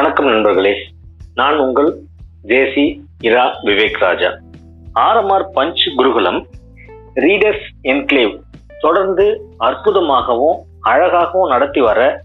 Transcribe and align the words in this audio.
வணக்கம் 0.00 0.26
நண்பர்களே. 0.26 0.76
நான் 1.34 1.56
உங்கள் 1.56 2.00
JC 2.44 3.00
Ira 3.20 3.54
Vivek 3.62 3.98
Raja. 3.98 4.28
RMR 4.94 5.44
punch 5.54 5.94
Gurukulam 5.96 6.46
readers 7.14 7.66
enclave 7.82 8.40
தொடர்ந்து 8.80 9.40
அற்புதமாகவும் 9.58 10.56
அழகாகவும் 10.80 11.48
நடத்தி 11.48 11.80
வர 11.80 12.22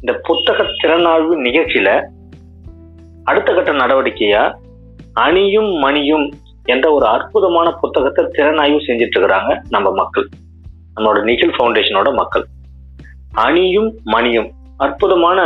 இந்த 0.00 0.18
புத்தக 0.22 0.62
திறனாய்வு 0.62 1.36
நிகழ்ச்சியில 1.40 2.06
அடுத்த 3.24 3.54
கட்ட 3.54 3.72
நடவடிக்கையா 3.72 4.58
அணியும் 5.12 5.72
மணியும் 5.72 6.32
என்ற 6.64 6.92
ஒரு 6.92 7.06
அற்புதமான 7.06 7.70
புத்தகத்தை 7.70 8.24
திறனாய்வு 8.24 8.78
செஞ்சுட்டு 8.86 9.18
இருக்கிறாங்க 9.18 9.60
நம்ம 9.68 9.92
மக்கள். 9.92 10.28
நம்மளோட 10.96 11.22
நிகில் 11.22 11.54
ஃபவுண்டேஷனோட 11.58 12.14
மக்கள். 12.14 12.44
அணியும் 13.32 13.98
மணியும் 14.04 14.50
அற்புதமான 14.76 15.40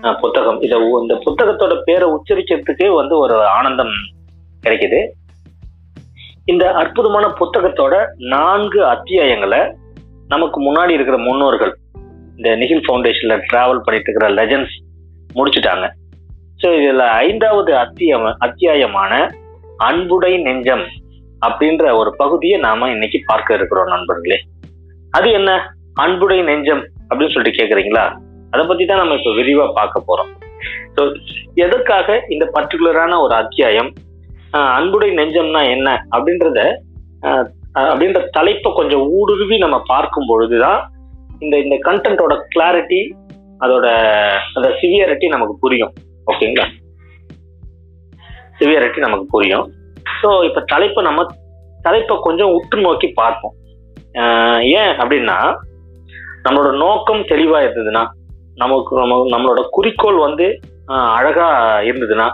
புத்தகம். 0.00 0.60
இத 0.60 0.98
இந்த 1.00 1.22
புத்தகத்தோட 1.26 1.80
பேரை 1.84 2.08
உச்சரிக்கிறதுக்கே 2.08 2.94
வந்து 2.94 3.18
ஒரு 3.18 3.46
ஆனந்தம் 3.46 3.90
கிடைக்குது. 4.62 5.08
இந்த 6.44 6.72
அற்புதமான 6.72 7.26
புத்தகத்தோட 7.26 8.06
நான்கு 8.16 8.84
அத்தியாயங்களை 8.84 9.74
நமக்கு 10.28 10.58
முன்னாடி 10.60 10.88
இருக்கிற 10.88 11.18
முன்னோர்கள் 11.18 11.76
இந்த 12.36 12.56
நிகில் 12.56 12.82
ஃபவுண்டேஷன்ல 12.88 13.40
டிராவல் 13.52 13.80
பண்ணிட்டு 13.80 14.12
இருக்கிற 14.12 14.28
லெஜன்ஸ் 14.28 14.74
முடிச்சுட்டாங்க. 15.34 15.90
ஸோ 16.62 16.66
இதுல 16.66 16.98
ஐந்தாவது 16.98 17.76
அத்தியம் 17.76 18.36
அத்தியாயமான 18.40 19.30
அன்புடை 19.78 20.42
நெஞ்சம் 20.42 20.86
அப்படின்ற 21.46 21.96
ஒரு 21.96 22.16
பகுதியை 22.16 22.58
நாம 22.58 22.90
இன்னைக்கு 22.90 23.22
பார்க்க 23.26 23.54
இருக்கிறோம் 23.54 23.88
நண்பர்களே. 23.88 24.44
அது 25.10 25.30
என்ன? 25.30 25.74
அன்புடை 26.00 26.42
நெஞ்சம் 26.42 26.88
அப்படின்னு 27.08 27.32
சொல்லிட்டு 27.32 27.64
கேக்குறீங்களா? 27.64 28.24
அதை 28.52 28.62
பத்தி 28.70 28.84
தான் 28.90 29.00
நம்ம 29.02 29.16
இப்ப 29.20 29.32
விரிவா 29.38 29.66
பார்க்க 29.78 30.08
போறோம். 30.08 30.30
ஸோ 30.96 31.02
எதற்காக 31.64 32.18
இந்த 32.34 32.44
பர்டிகுலரான 32.56 33.18
ஒரு 33.24 33.34
அத்தியாயம் 33.42 33.90
அன்புடை 34.78 35.08
நெஞ்சம்னா 35.18 35.62
என்ன 35.74 35.88
அப்படின்றத 36.16 36.58
அப்படின்ற 37.90 38.20
தலைப்பை 38.36 38.70
கொஞ்சம் 38.78 39.04
ஊடுருவி 39.16 39.56
நம்ம 39.64 39.76
பார்க்கும் 39.92 40.28
பொழுதுதான் 40.30 40.80
இந்த 41.44 41.54
இந்த 41.64 41.76
கண்டென்ட்டோட 41.88 42.34
கிளாரிட்டி 42.52 43.00
அதோட 43.64 43.86
அந்த 44.56 44.68
சிவியரிட்டி 44.80 45.26
நமக்கு 45.34 45.54
புரியும். 45.64 45.92
ஓகேங்களா 46.30 46.66
சிவியரிட்டி 48.58 49.00
நமக்கு 49.06 49.26
புரியும். 49.34 49.66
ஸோ 50.20 50.28
இப்போ 50.48 50.60
தலைப்பை 50.72 51.02
நம்ம 51.08 51.26
தலைப்பை 51.86 52.14
கொஞ்சம் 52.26 52.52
உற்று 52.58 52.78
நோக்கி 52.86 53.08
பார்ப்போம். 53.20 53.54
ஏன் 54.80 54.92
அப்படின்னா 55.02 55.38
நம்மளோட 56.44 56.70
நோக்கம் 56.84 57.22
தெளிவா 57.32 57.58
இருந்ததுன்னா 57.64 58.02
நமக்கு 58.62 58.92
நம்ம 59.00 59.16
நம்மளோட 59.32 59.60
குறிக்கோள் 59.76 60.18
வந்து 60.26 60.46
அழகா 61.18 61.48
இருந்ததுன்னா 61.88 62.26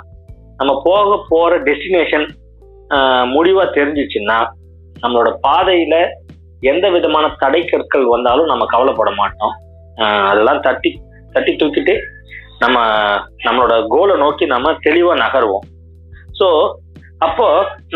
நம்ம 0.56 0.72
போக 0.84 1.16
போற 1.28 1.52
டெஸ்டினேஷன் 1.68 2.26
முடிவா 3.34 3.64
தெரிஞ்சிச்சுன்னா 3.78 4.38
நம்மளோட 5.02 5.30
பாதையில 5.46 5.94
எந்த 6.72 6.86
விதமான 6.96 7.26
தடை 7.42 7.60
கற்கள் 7.64 8.04
வந்தாலும் 8.14 8.50
நம்ம 8.50 8.64
கவலைப்பட 8.72 9.10
மாட்டோம். 9.20 9.54
அதெல்லாம் 10.30 10.60
தட்டி 10.66 10.90
தட்டி 11.32 11.52
தூக்கிட்டு 11.52 11.94
நம்ம 12.58 12.78
நம்மளோட 13.46 13.74
கோலை 13.94 14.16
நோக்கி 14.16 14.44
நம்ம 14.54 14.72
தெளிவா 14.86 15.14
நகருவோம். 15.24 15.64
ஸோ 16.38 16.48
அப்போ 17.26 17.46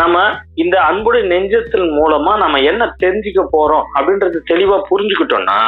நம்ம 0.00 0.16
இந்த 0.62 0.76
அன்புடைய 0.88 1.22
நெஞ்சத்தின் 1.32 1.88
மூலமா 1.98 2.32
நம்ம 2.42 2.56
என்ன 2.70 2.82
தெரிஞ்சுக்க 3.02 3.42
போறோம் 3.56 3.86
அப்படின்றது 3.96 4.40
தெளிவா 4.50 4.76
புரிஞ்சுக்கிட்டோம்னா 4.90 5.58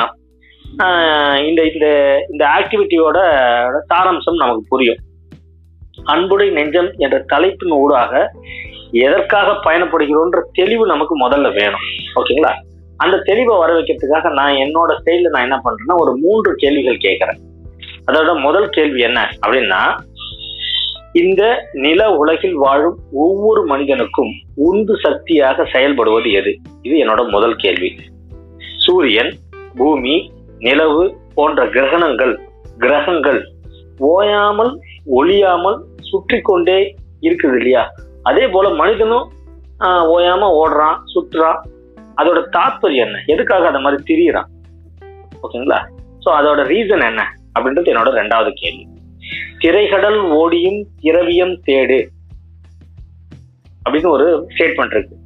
இந்த 1.46 1.64
இந்த 1.72 2.18
இந்த 2.30 2.46
ஆக்டிவிட்டியோட 2.46 3.18
சாராம்சம் 3.94 4.36
நமக்கு 4.36 4.62
புரியும். 4.68 4.96
அன்புடை 6.04 6.50
நெஞ்சம் 6.50 6.92
என்ற 6.96 7.18
தலைப்பின் 7.26 7.70
ஊடாக 7.70 8.30
எதற்காக 8.90 9.70
பயணப்படுகிறோன்ற 9.70 10.40
தெளிவு 10.52 10.86
நமக்கு 10.86 11.28
முதல்ல 11.28 11.54
வேணும். 11.54 11.80
ஓகேங்களா? 12.14 12.52
அந்த 12.96 13.16
தெளிவை 13.16 13.58
வர 13.58 13.80
வைக்கிறதுக்காக 13.80 14.32
நான் 14.32 14.52
என்னோட 14.52 14.98
செயலில் 15.04 15.30
நான் 15.30 15.42
என்ன 15.42 15.60
பண்றேன்னா 15.64 15.94
ஒரு 15.94 16.16
மூன்று 16.16 16.54
கேள்விகள் 16.54 16.96
கேட்கறேன். 16.96 17.38
அதோட 18.06 18.40
முதல் 18.40 18.68
கேள்வி 18.68 19.00
என்ன 19.00 19.30
அப்படின்னா 19.46 19.98
இந்த 21.12 21.68
நில 21.72 22.10
உலகில் 22.10 22.54
வாழும் 22.54 22.98
ஒவ்வொரு 23.12 23.64
மனிதனுக்கும் 23.64 24.30
உந்து 24.54 24.96
சக்தியாக 25.02 25.62
செயல்படுவது 25.62 26.32
எது? 26.32 26.58
இது 26.82 26.96
என்னோட 27.04 27.28
முதல் 27.28 27.56
கேள்வி. 27.56 27.96
சூரியன் 28.86 29.34
பூமி 29.76 30.30
நிலவு 30.58 31.02
போன்ற 31.34 31.66
கிரகணங்கள் 31.66 32.34
கிரகங்கள் 32.78 33.40
ஓயாமல் 34.08 34.72
ஒளியாமல் 35.10 35.78
சுற்றி 36.00 36.40
கொண்டே 36.40 36.78
இருக்குது 37.22 37.56
இல்லையா? 37.56 37.82
அதே 38.22 38.48
போல 38.48 38.68
மனிதனும் 38.74 39.26
ஆஹ், 39.80 40.04
ஓயாம 40.08 40.48
ஓடுறான் 40.60 40.98
சுற்றுறான். 41.14 41.60
அதோட 42.16 42.38
தாற்பயம் 42.48 43.04
என்ன? 43.06 43.18
எதுக்காக 43.26 43.66
அந்த 43.66 43.78
மாதிரி 43.78 44.02
திரியறான்? 44.02 44.48
ஓகேங்களா? 45.42 45.78
சோ 46.24 46.28
அதோட 46.30 46.62
ரீசன் 46.64 47.04
என்ன? 47.06 47.22
அப்படின்றது 47.54 47.92
என்னோட 47.92 48.10
ரெண்டாவது 48.12 48.50
கேள்வி. 48.54 48.84
திரைகடல் 49.58 50.20
ஓடியும் 50.32 50.80
திரவியம் 51.00 51.54
தேடு 51.66 51.98
அப்படின்னு 53.82 54.08
ஒரு 54.08 54.26
ஸ்டேட்மெண்ட் 54.48 54.94
இருக்கு. 54.94 55.16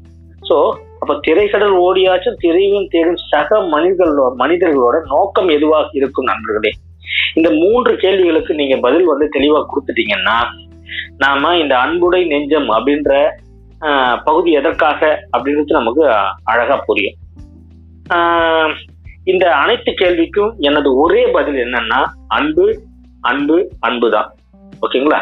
ஸோ 0.42 0.56
அப்ப 1.03 1.21
திரைக்கடல் 1.21 1.73
ஓடியாச்சும் 1.79 2.37
திரையும் 2.41 2.89
தேடும் 2.89 3.17
சக 3.29 3.61
மனிதர்களோட 3.71 4.35
மனிதர்களோட 4.39 5.07
நோக்கம் 5.07 5.49
எதுவாக 5.49 5.89
இருக்கும் 5.93 6.25
நண்பர்களே? 6.25 6.71
இந்த 7.35 7.51
மூன்று 7.53 7.97
கேள்விகளுக்கு 7.97 8.55
நீங்க 8.55 8.81
பதில் 8.81 9.05
வந்து 9.05 9.29
தெளிவா 9.33 9.61
கொடுத்துட்டீங்கன்னா 9.63 10.37
நாம 11.19 11.57
இந்த 11.57 11.75
அன்புடை 11.77 12.25
நெஞ்சம் 12.27 12.69
அப்படின்ற 12.69 13.13
பகுதி 14.25 14.51
எதற்காக 14.53 15.01
அப்படின்றது 15.33 15.73
நமக்கு 15.73 16.03
அழகா 16.45 16.77
புரியும். 16.77 17.17
ஆஹ், 18.11 18.73
இந்த 19.25 19.55
அனைத்து 19.55 19.91
கேள்விக்கும் 19.93 20.53
எனது 20.61 20.97
ஒரே 20.97 21.31
பதில் 21.31 21.55
என்னன்னா 21.57 22.01
அன்பு 22.29 22.67
அன்பு 23.21 23.57
அன்பு 23.81 24.11
தான் 24.11 24.29
ஓகேங்களா? 24.83 25.21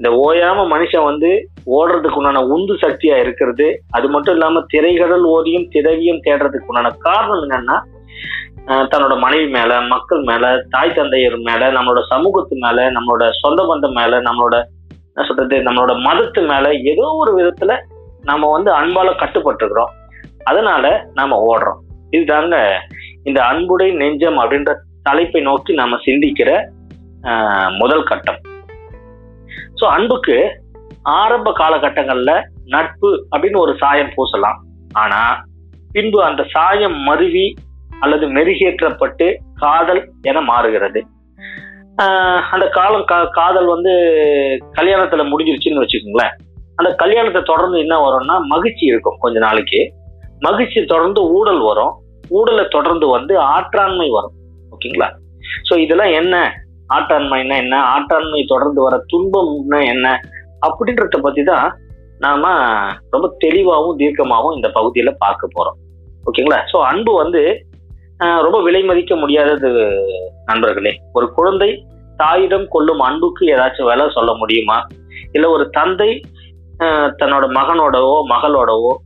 இந்த 0.00 0.10
ஓயாம 0.26 0.60
மனுஷன் 0.72 1.06
வந்து 1.08 1.30
ஓடுறதுக்கு 1.76 2.18
உண்டான 2.20 2.42
உந்து 2.54 2.74
சக்தியா 2.82 3.16
இருக்கிறது. 3.22 3.66
அது 3.90 4.06
மட்டும் 4.08 4.34
இல்லாம 4.36 4.62
திரைகடல் 4.72 5.24
ஓதியும் 5.32 5.66
திரவியம் 5.74 6.22
தேடுறதுக்கு 6.26 6.70
உண்டான 6.70 6.92
காரணம் 6.98 7.42
என்னன்னா 7.46 7.76
தன்னோட 8.92 9.14
மனைவி 9.18 9.48
மேல 9.48 9.80
மக்கள் 9.92 10.22
மேல 10.22 10.44
தாய் 10.68 10.94
தந்தையர் 10.96 11.36
மேல 11.48 11.68
நம்மளோட 11.76 12.00
சமூகத்து 12.12 12.56
மேல 12.64 12.86
நம்மளோட 12.96 13.24
சொந்த 13.42 13.62
பந்தம் 13.70 13.96
மேல 13.98 14.20
நம்மளோட 14.20 14.56
என்ன 15.08 15.26
சொல்றது 15.28 15.56
நம்மளோட 15.66 15.94
மதத்து 16.06 16.42
மேல 16.50 16.72
ஏதோ 16.92 17.06
ஒரு 17.22 17.32
விதத்துல 17.38 17.76
நம்ம 18.22 18.50
வந்து 18.50 18.70
அன்பால 18.80 19.12
கட்டுப்பட்டிருக்கிறோம். 19.22 19.92
அதனால 20.44 20.84
நாம 21.14 21.38
ஓடுறோம். 21.48 21.80
இதுதாங்க 22.10 22.56
இந்த 23.22 23.40
அன்புடை 23.50 23.88
நெஞ்சம் 23.94 24.38
அப்படின்ற 24.38 24.72
தலைப்பை 25.02 25.42
நோக்கி 25.48 25.74
நாம 25.74 25.98
சிந்திக்கிற 26.06 26.52
முதல் 27.78 28.08
கட்டம். 28.12 28.40
ஸோ 29.80 29.84
அன்புக்கு 29.84 30.62
ஆரம்ப 31.02 31.52
காலகட்டங்களில் 31.52 32.48
நட்பு 32.64 33.26
அப்படின்னு 33.36 33.56
ஒரு 33.56 33.76
சாயம் 33.76 34.12
பூசலாம். 34.16 34.58
ஆனா 34.92 35.44
பின்பு 35.92 36.24
அந்த 36.24 36.44
சாயம் 36.50 36.96
மருவி 36.96 37.54
அல்லது 38.00 38.26
மெருகேற்றப்பட்டு 38.26 39.36
காதல் 39.54 40.12
என 40.22 40.40
மாறுகிறது. 40.40 41.06
அந்த 42.50 42.68
காலம் 42.68 43.04
கா- 43.12 43.28
காதல் 43.30 43.66
வந்து 43.66 43.90
கல்யாணத்துல 44.72 45.32
முடிஞ்சிருச்சுன்னு 45.32 45.84
வச்சுக்கோங்களேன். 45.84 46.36
அந்த 46.74 46.94
கல்யாணத்தை 46.94 47.42
தொடர்ந்து 47.42 47.78
என்ன 47.78 47.98
வரும்னா 47.98 48.40
மகிழ்ச்சி 48.40 48.86
இருக்கும் 48.86 49.16
கொஞ்ச 49.18 49.38
நாளைக்கு. 49.38 49.92
மகிழ்ச்சி 50.38 50.84
தொடர்ந்து 50.84 51.22
ஊடல் 51.22 51.60
வரும். 51.60 51.92
ஊடலை 52.28 52.68
தொடர்ந்து 52.68 53.08
வந்து 53.08 53.38
ஆற்றாண்மை 53.38 54.10
வரும். 54.10 54.32
ஓகேங்களா? 54.70 55.10
ஸோ 55.70 55.76
இதெல்லாம் 55.76 56.12
என்ன? 56.12 56.54
ஆட்டாண்மைனா 56.90 57.56
என்ன? 57.56 57.82
ஆட்டாண்மை 57.82 58.44
தொடர்ந்து 58.46 58.82
வர 58.82 59.04
துன்பம்னா 59.12 59.84
என்ன? 59.84 60.20
அப்படின்றத 60.66 61.20
பத்தி 61.20 61.42
தான் 61.42 61.78
நாம 62.18 62.48
ரொம்ப 63.10 63.34
தெளிவாகவும் 63.38 63.98
தீர்க்கமாகவும் 63.98 64.54
இந்த 64.54 64.68
பகுதியில 64.74 65.14
பார்க்க 65.18 65.48
போறோம். 65.48 65.78
ஓகேங்களா? 66.24 66.58
ஸோ 66.72 66.82
அன்பு 66.82 67.12
வந்து 67.12 67.64
ரொம்ப 68.18 68.62
விலை 68.62 68.82
மதிக்க 68.82 69.16
முடியாதது 69.16 69.70
நண்பர்களே. 70.44 71.00
ஒரு 71.12 71.32
குழந்தை 71.32 71.86
தாயிடம் 72.16 72.66
கொள்ளும் 72.68 73.00
அன்புக்கு 73.00 73.46
ஏதாச்சும் 73.46 73.84
விலை 73.84 74.06
சொல்ல 74.14 74.34
முடியுமா? 74.34 74.86
இல்லை 75.32 75.50
ஒரு 75.50 75.70
தந்தை 75.70 76.20
தன்னோட 77.22 77.44
மகனோடவோ 77.48 78.22
மகளோடவோ 78.28 78.96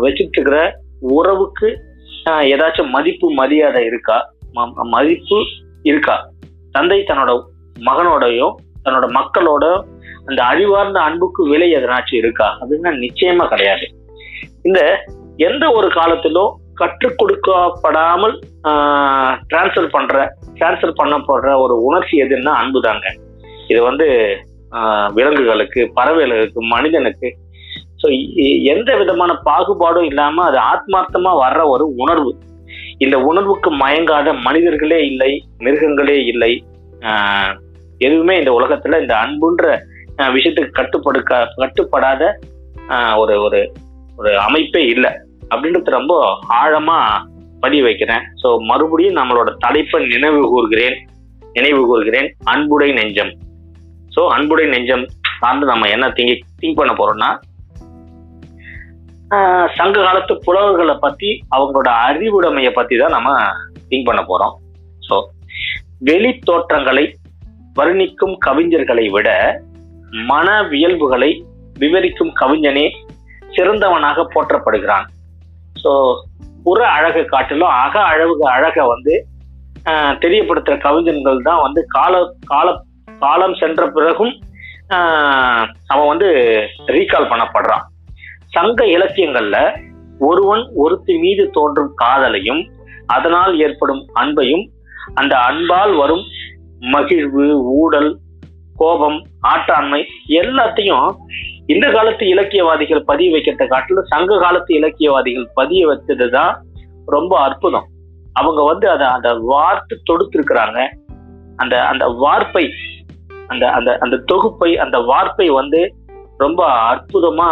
வச்சுட்டு 0.00 0.36
இருக்கிற 0.36 0.78
உறவுக்கு 1.00 1.80
ஏதாச்சும் 2.26 2.88
மதிப்பு 2.88 3.30
மரியாதை 3.30 3.84
இருக்கா? 3.84 4.34
ம- 4.52 4.72
மதிப்பு 4.74 5.36
இருக்கா? 5.82 6.31
தந்தை 6.76 6.98
தன்னோட 7.08 7.30
மகனோடையோ 7.88 8.48
தன்னோட 8.84 9.06
மக்களோட 9.18 9.64
அந்த 10.28 10.40
அழிவார்ந்த 10.50 10.98
அன்புக்கு 11.08 11.42
விலை 11.52 11.68
எதனாச்சும் 11.76 12.20
இருக்கா? 12.22 12.48
அப்படின்னா 12.60 12.90
நிச்சயமா 13.04 13.44
கிடையாது. 13.52 13.86
இந்த 14.68 14.80
எந்த 15.48 15.64
ஒரு 15.78 15.88
காலத்திலும் 15.98 16.50
கற்றுக் 16.80 17.18
கொடுக்கப்படாமல் 17.20 18.34
டிரான்ஸ்ஃபர் 19.50 19.88
பண்ற 19.96 20.16
டிரான்ஸ்ஃபர் 20.58 20.98
பண்ணப்படுற 21.00 21.50
ஒரு 21.64 21.74
உணர்ச்சி 21.88 22.16
எதுன்னா 22.24 22.52
அன்பு 22.62 22.80
தாங்க 22.86 23.08
இது 23.70 23.80
வந்து 23.88 24.06
விலங்குகளுக்கு 25.16 25.80
பறவைகளுக்கு 25.96 26.60
மனிதனுக்கு. 26.74 27.28
ஸோ 28.00 28.06
எந்த 28.72 28.90
விதமான 29.00 29.32
பாகுபாடும் 29.48 30.06
இல்லாம 30.10 30.44
அது 30.48 30.58
ஆத்மார்த்தமா 30.72 31.32
வர்ற 31.42 31.60
ஒரு 31.74 31.84
உணர்வு. 32.04 32.30
இந்த 33.04 33.16
உணர்வுக்கு 33.30 33.70
மயங்காத 33.82 34.28
மனிதர்களே 34.46 34.98
இல்லை 35.10 35.30
மிருகங்களே 35.64 36.16
இல்லை. 36.32 36.52
எதுவுமே 38.06 38.34
இந்த 38.40 38.50
உலகத்துல 38.58 39.00
இந்த 39.04 39.14
அன்புன்ற 39.24 39.64
விஷயத்துக்கு 40.36 40.78
கட்டுப்படுக்க 40.78 41.38
கட்டுப்படாத 41.62 42.22
ஒரு 43.22 43.34
ஒரு 43.46 43.60
ஒரு 44.18 44.32
அமைப்பே 44.46 44.82
இல்லை. 44.94 45.10
அப்படின்றது 45.52 45.98
ரொம்ப 45.98 46.14
ஆழமா 46.60 46.98
பதிய 47.64 47.82
வைக்கிறேன். 47.86 48.22
ஸோ 48.42 48.48
மறுபடியும் 48.70 49.18
நம்மளோட 49.20 49.50
தலைப்பை 49.64 49.98
நினைவு 50.12 50.42
கூறுகிறேன். 50.52 50.96
நினைவு 51.56 51.82
கூறுகிறேன். 51.90 52.28
அன்புடை 52.52 52.88
நெஞ்சம். 52.98 53.32
ஸோ 54.14 54.22
அன்புடை 54.36 54.66
நெஞ்சம் 54.74 55.04
சார்ந்து 55.40 55.66
நம்ம 55.72 55.88
என்ன 55.94 56.06
திங்க் 56.16 56.46
திங்க் 56.60 56.78
பண்ண 56.80 56.92
போறோம்னா 56.98 57.30
சங்க 59.76 59.96
காலத்து 60.04 60.32
புலவர்களை 60.44 60.94
பத்தி 61.04 61.28
அவங்களோட 61.56 61.88
அறிவுடைமையை 62.08 62.72
பத்தி 62.78 62.94
தான் 63.02 63.14
நம்ம 63.16 63.30
திங்க் 63.90 64.08
பண்ண 64.08 64.22
போறோம். 64.30 64.54
ஸோ 65.06 65.16
வெளி 66.08 66.30
தோற்றங்களை 66.48 67.04
வர்ணிக்கும் 67.78 68.34
கவிஞர்களை 68.46 69.06
விட 69.14 69.28
மனவியல்புகளை 70.30 71.30
விவரிக்கும் 71.82 72.32
கவிஞனே 72.40 72.86
சிறந்தவனாக 73.56 74.24
போற்றப்படுகிறான். 74.34 75.06
ஸோ 75.82 75.92
புற 76.66 76.80
அழகை 76.96 77.22
காட்டிலும் 77.32 77.74
அக 77.84 77.94
அழகு 78.12 78.44
அழகை 78.56 78.84
வந்து 78.94 79.14
தெரியப்படுத்துகிற 80.24 80.24
தெரியப்படுத்துற 80.24 80.74
கவிஞர்கள் 80.86 81.46
தான் 81.48 81.62
வந்து 81.66 81.80
கால 81.96 82.20
கால 82.50 82.68
காலம் 83.22 83.56
சென்ற 83.62 83.82
பிறகும் 83.96 84.34
அவன் 85.92 86.10
வந்து 86.12 86.28
ரீகால் 86.94 87.30
பண்ணப்படுறான். 87.32 87.84
சங்க 88.52 88.84
இலக்கியங்கள்ல 88.86 89.56
ஒருவன் 90.18 90.70
ஒருத்தி 90.74 91.18
மீது 91.18 91.50
தோன்றும் 91.50 91.92
காதலையும் 92.04 92.62
அதனால் 93.06 93.58
ஏற்படும் 93.58 94.02
அன்பையும் 94.14 94.64
அந்த 95.14 95.36
அன்பால் 95.38 95.94
வரும் 95.96 96.24
மகிழ்வு 96.78 97.46
ஊடல் 97.62 98.18
கோபம் 98.76 99.18
ஆட்டாண்மை 99.48 100.00
எல்லாத்தையும் 100.26 101.08
இந்த 101.66 101.90
காலத்து 101.90 102.26
இலக்கியவாதிகள் 102.26 103.02
பதிய 103.04 103.36
வைக்கிறத 103.36 103.66
காட்டிலும் 103.66 104.04
சங்க 104.04 104.38
காலத்து 104.38 104.74
இலக்கியவாதிகள் 104.74 105.48
பதிய 105.54 105.86
வைத்தது 105.86 106.30
தான் 106.30 106.54
ரொம்ப 107.06 107.38
அற்புதம். 107.38 107.86
அவங்க 108.32 108.60
வந்து 108.62 108.86
அதை 108.90 109.06
அந்த 109.06 109.30
வார்த்து 109.34 109.94
தொடுத்திருக்கிறாங்க. 110.10 110.78
அந்த 111.56 111.74
அந்த 111.86 112.04
வார்ப்பை 112.06 112.64
அந்த 113.48 113.64
அந்த 113.70 113.98
அந்த 114.00 114.16
தொகுப்பை 114.16 114.78
அந்த 114.78 114.98
வார்ப்பை 114.98 115.48
வந்து 115.50 115.94
ரொம்ப 116.38 116.62
அற்புதமா 116.92 117.50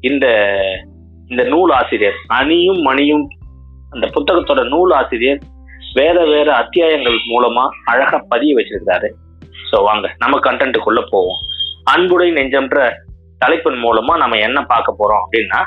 இந்த 0.00 0.26
இந்த 1.28 1.42
நூல் 1.44 1.70
ஆசிரியர் 1.70 2.18
அணியும் 2.26 2.80
மணியும் 2.80 3.24
அந்த 3.90 4.06
புத்தகத்தோட 4.14 4.60
நூல் 4.68 4.90
ஆசிரியர் 4.90 5.40
வேற 5.94 6.24
வேற 6.24 6.48
அத்தியாயங்கள் 6.54 7.18
மூலமா 7.30 7.64
அழகா 7.84 8.18
பதிய 8.28 8.56
வச்சிருக்காரு 8.58 9.08
ஸோ 9.70 9.78
வாங்க 9.82 10.06
நம்ம 10.18 10.38
கண்டென்ட்டுக்குள்ள 10.38 11.00
போவோம். 11.10 11.40
அன்புடை 11.92 12.28
நெஞ்சம்ன்ற 12.38 12.78
தலைப்பின் 13.38 13.80
மூலமா 13.84 14.14
நம்ம 14.16 14.36
என்ன 14.36 14.58
பார்க்க 14.72 14.98
போறோம் 15.00 15.22
அப்படின்னா 15.24 15.60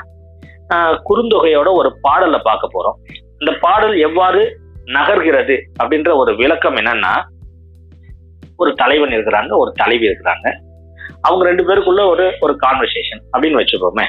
குறுந்தொகையோட 1.08 1.68
ஒரு 1.72 1.90
பாடலை 2.00 2.40
பார்க்க 2.48 2.74
போறோம். 2.74 2.98
இந்த 3.38 3.52
பாடல் 3.60 3.96
எவ்வாறு 3.96 4.42
நகர்கிறது 4.96 5.56
அப்படின்ற 5.80 6.10
ஒரு 6.16 6.36
விளக்கம் 6.36 6.76
என்னன்னா 6.76 7.12
ஒரு 8.56 8.74
தலைவன் 8.74 9.14
இருக்கிறாங்க 9.16 9.52
ஒரு 9.56 9.72
தலைவி 9.72 10.08
இருக்கிறாங்க. 10.08 10.48
அவங்க 11.20 11.42
ரெண்டு 11.48 11.64
பேருக்குள்ள 11.68 12.02
ஒரு 12.08 12.24
ஒரு 12.40 12.56
கான்வர்சேஷன் 12.64 13.22
அப்படின்னு 13.32 13.60
வச்சுக்கோமே. 13.60 14.06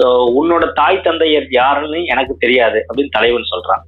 ஸோ 0.00 0.08
உன்னோட 0.40 0.64
தாய் 0.80 1.04
தந்தையர் 1.06 1.46
யாருன்னு 1.60 1.98
எனக்கு 2.12 2.34
தெரியாது 2.44 2.78
அப்படின்னு 2.88 3.16
தலைவன் 3.16 3.50
சொல்றான். 3.52 3.82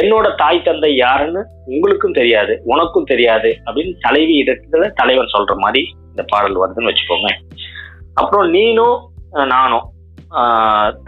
என்னோட 0.00 0.26
தாய் 0.40 0.64
தந்தை 0.66 0.90
யாருன்னு 0.96 1.40
உங்களுக்கும் 1.72 2.16
தெரியாது 2.18 2.52
உனக்கும் 2.72 3.08
தெரியாது 3.10 3.50
அப்படின்னு 3.66 3.92
தலைவி 4.06 4.34
இடத்துல 4.42 4.86
தலைவன் 5.00 5.34
சொல்ற 5.34 5.54
மாதிரி 5.64 5.82
இந்த 6.10 6.22
பாடல் 6.32 6.60
வருதுன்னு 6.62 6.90
வச்சுக்கோங்க. 6.90 7.30
அப்புறம் 8.20 8.48
நீனும் 8.56 8.98
நானும் 9.54 9.86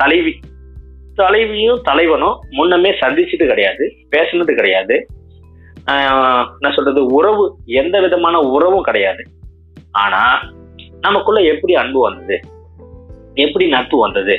தலைவி 0.03 0.33
தலைவியும் 1.21 1.79
தலைவனும் 1.89 2.41
முன்னமே 2.57 2.91
சந்திச்சது 3.03 3.45
கிடையாது 3.51 3.85
பேசினது 4.15 4.53
கிடையாது. 4.59 4.97
என்ன 6.59 6.71
சொல்றது 6.77 7.03
உறவு 7.19 7.45
எந்த 7.81 7.97
விதமான 8.05 8.37
உறவும் 8.55 8.87
கிடையாது. 8.89 9.23
ஆனா 10.05 10.23
நமக்குள்ள 11.07 11.41
எப்படி 11.53 11.75
அன்பு 11.83 12.01
வந்தது? 12.07 12.37
எப்படி 13.45 13.65
நட்பு 13.75 13.97
வந்தது? 14.05 14.35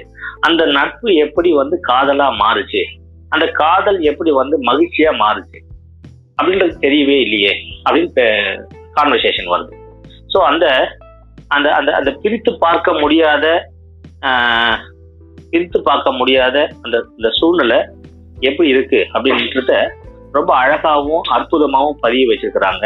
அந்த 0.47 0.61
நட்பு 0.77 1.09
எப்படி 1.25 1.49
வந்து 1.61 1.75
காதலா 1.89 2.27
மாறுச்சு? 2.41 2.81
அந்த 3.33 3.45
காதல் 3.61 3.99
எப்படி 4.11 4.31
வந்து 4.41 4.55
மகிழ்ச்சியா 4.69 5.11
மாறுச்சு? 5.23 5.59
அப்படின்றது 6.37 6.73
தெரியவே 6.85 7.17
இல்லையே 7.25 7.53
அப்படின்னு 7.85 8.25
கான்வர்சேஷன் 8.97 9.51
வருது. 9.53 9.73
ஸோ 10.33 10.37
அந்த 10.51 10.65
அந்த 11.55 11.67
அந்த 11.79 11.89
அந்த 11.99 12.11
பிரித்து 12.23 12.51
பார்க்க 12.65 12.93
முடியாத 13.03 13.45
பிரித்து 15.51 15.79
பார்க்க 15.89 16.11
முடியாத 16.19 16.57
அந்த 16.85 16.95
இந்த 17.17 17.29
சூழ்நிலை 17.39 17.77
எப்படி 18.49 18.67
இருக்கு 18.73 18.99
அப்படின்றத 19.13 19.75
ரொம்ப 20.37 20.51
அழகாகவும் 20.63 21.27
அற்புதமாகவும் 21.35 22.01
பதிய 22.03 22.23
வச்சிருக்கிறாங்க 22.29 22.85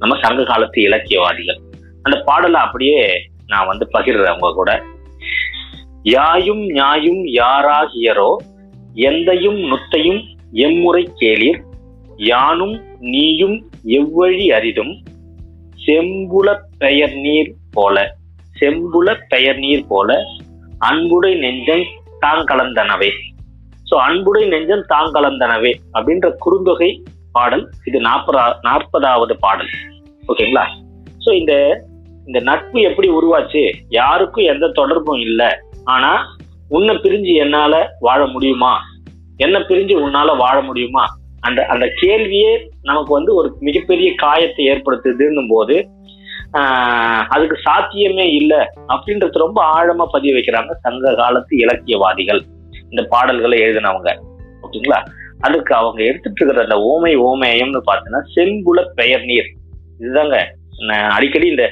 நம்ம 0.00 0.16
சங்க 0.24 0.44
காலத்து 0.50 0.78
இலக்கியவாதிகள். 0.88 1.60
அந்த 2.06 2.16
பாடலை 2.26 2.58
அப்படியே 2.66 3.00
நான் 3.46 3.66
வந்து 3.66 3.84
பகிர்றேன் 3.92 4.36
உங்க 4.36 4.50
கூட. 4.54 4.70
யாயும் 6.14 6.64
ஞாயும் 6.74 7.22
யாராகியரோ 7.40 8.30
எந்தையும் 9.08 9.58
நுத்தையும் 9.70 10.20
எம்முறை 10.66 11.02
கேளிர். 11.14 11.60
யானும் 12.30 12.76
நீயும் 13.12 13.56
எவ்வழி 13.98 14.46
அரிதும். 14.58 14.92
செம்புல 15.86 16.48
பெயர் 16.78 17.16
நீர் 17.24 17.50
போல 17.72 17.96
செம்புல 18.56 19.08
பெயர் 19.28 19.58
நீர் 19.58 19.88
போல 19.88 20.10
அன்புடை 20.80 21.32
நெஞ்சம் 21.44 21.84
தாங்கலந்தனவே 22.20 23.10
ஸோ 23.86 23.94
அன்புடை 24.06 24.42
நெஞ்சம் 24.48 24.84
தாங்கலந்தனவே 24.92 25.72
அப்படின்ற 25.92 26.28
குறுந்தொகை 26.44 26.90
பாடல் 27.32 27.64
இது 27.84 27.98
நாற்பதா 28.00 28.44
நாற்பதாவது 28.62 29.34
பாடல். 29.44 29.70
ஓகேங்களா 30.28 30.64
ஸோ 31.24 31.30
இந்த 31.40 31.54
இந்த 32.26 32.40
நட்பு 32.40 32.80
எப்படி 32.80 33.08
உருவாச்சு? 33.18 33.62
யாருக்கும் 33.88 34.50
எந்த 34.52 34.66
தொடர்பும் 34.68 35.20
இல்லை. 35.20 35.50
ஆனா 35.84 36.12
உன்னை 36.68 36.94
பிரிஞ்சு 36.94 37.32
என்னால 37.44 37.74
வாழ 38.00 38.20
முடியுமா? 38.26 38.72
என்ன 39.36 39.58
பிரிஞ்சு 39.58 39.94
உன்னால 40.06 40.36
வாழ 40.36 40.56
முடியுமா? 40.60 41.04
அந்த 41.40 41.60
அந்த 41.74 41.86
கேள்வியே 42.00 42.52
நமக்கு 42.82 43.12
வந்து 43.12 43.34
ஒரு 43.34 43.48
மிகப்பெரிய 43.60 44.08
காயத்தை 44.14 44.62
ஏற்படுத்துதுன்னும் 44.68 45.50
போது 45.54 45.76
அதுக்கு 47.34 47.56
சாத்தியமே 47.62 48.26
இல்லை 48.40 48.60
அப்படின்றது 48.94 49.42
ரொம்ப 49.44 49.58
ஆழமா 49.76 50.04
பதிய 50.12 50.34
வைக்கிறாங்க 50.34 50.72
சங்க 50.84 51.14
காலத்து 51.14 51.54
இலக்கியவாதிகள். 51.56 52.40
இந்த 52.90 53.02
பாடல்களை 53.08 53.56
எழுதினவங்க. 53.62 54.10
ஓகேங்களா? 54.62 55.00
அதுக்கு 55.40 55.72
அவங்க 55.74 56.00
எடுத்துட்டு 56.04 56.40
இருக்கிற 56.40 56.64
அந்த 56.66 56.76
ஓமை 56.92 57.12
ஓமேயம்னு 57.28 57.80
பார்த்தீங்கன்னா 57.88 58.22
செம்புல 58.34 58.84
பெயர் 59.00 59.24
நீர் 59.30 59.48
இதுதாங்க 60.00 60.38
நான் 60.88 61.10
அடிக்கடி 61.10 61.46
இந்த 61.46 61.64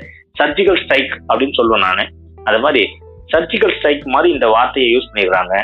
சர்ஜிக்கல் 0.42 0.78
ஸ்ட்ரைக் 0.82 1.12
அப்படின்னு 1.28 1.56
சொல்லுவேன் 1.58 1.82
நான். 1.84 2.08
அது 2.44 2.58
மாதிரி 2.58 2.88
சர்ஜிக்கல் 3.32 3.76
ஸ்ட்ரைக் 3.76 4.06
மாதிரி 4.06 4.32
இந்த 4.32 4.46
வார்த்தையை 4.46 4.88
யூஸ் 4.94 5.10
பண்ணிடுறாங்க. 5.12 5.54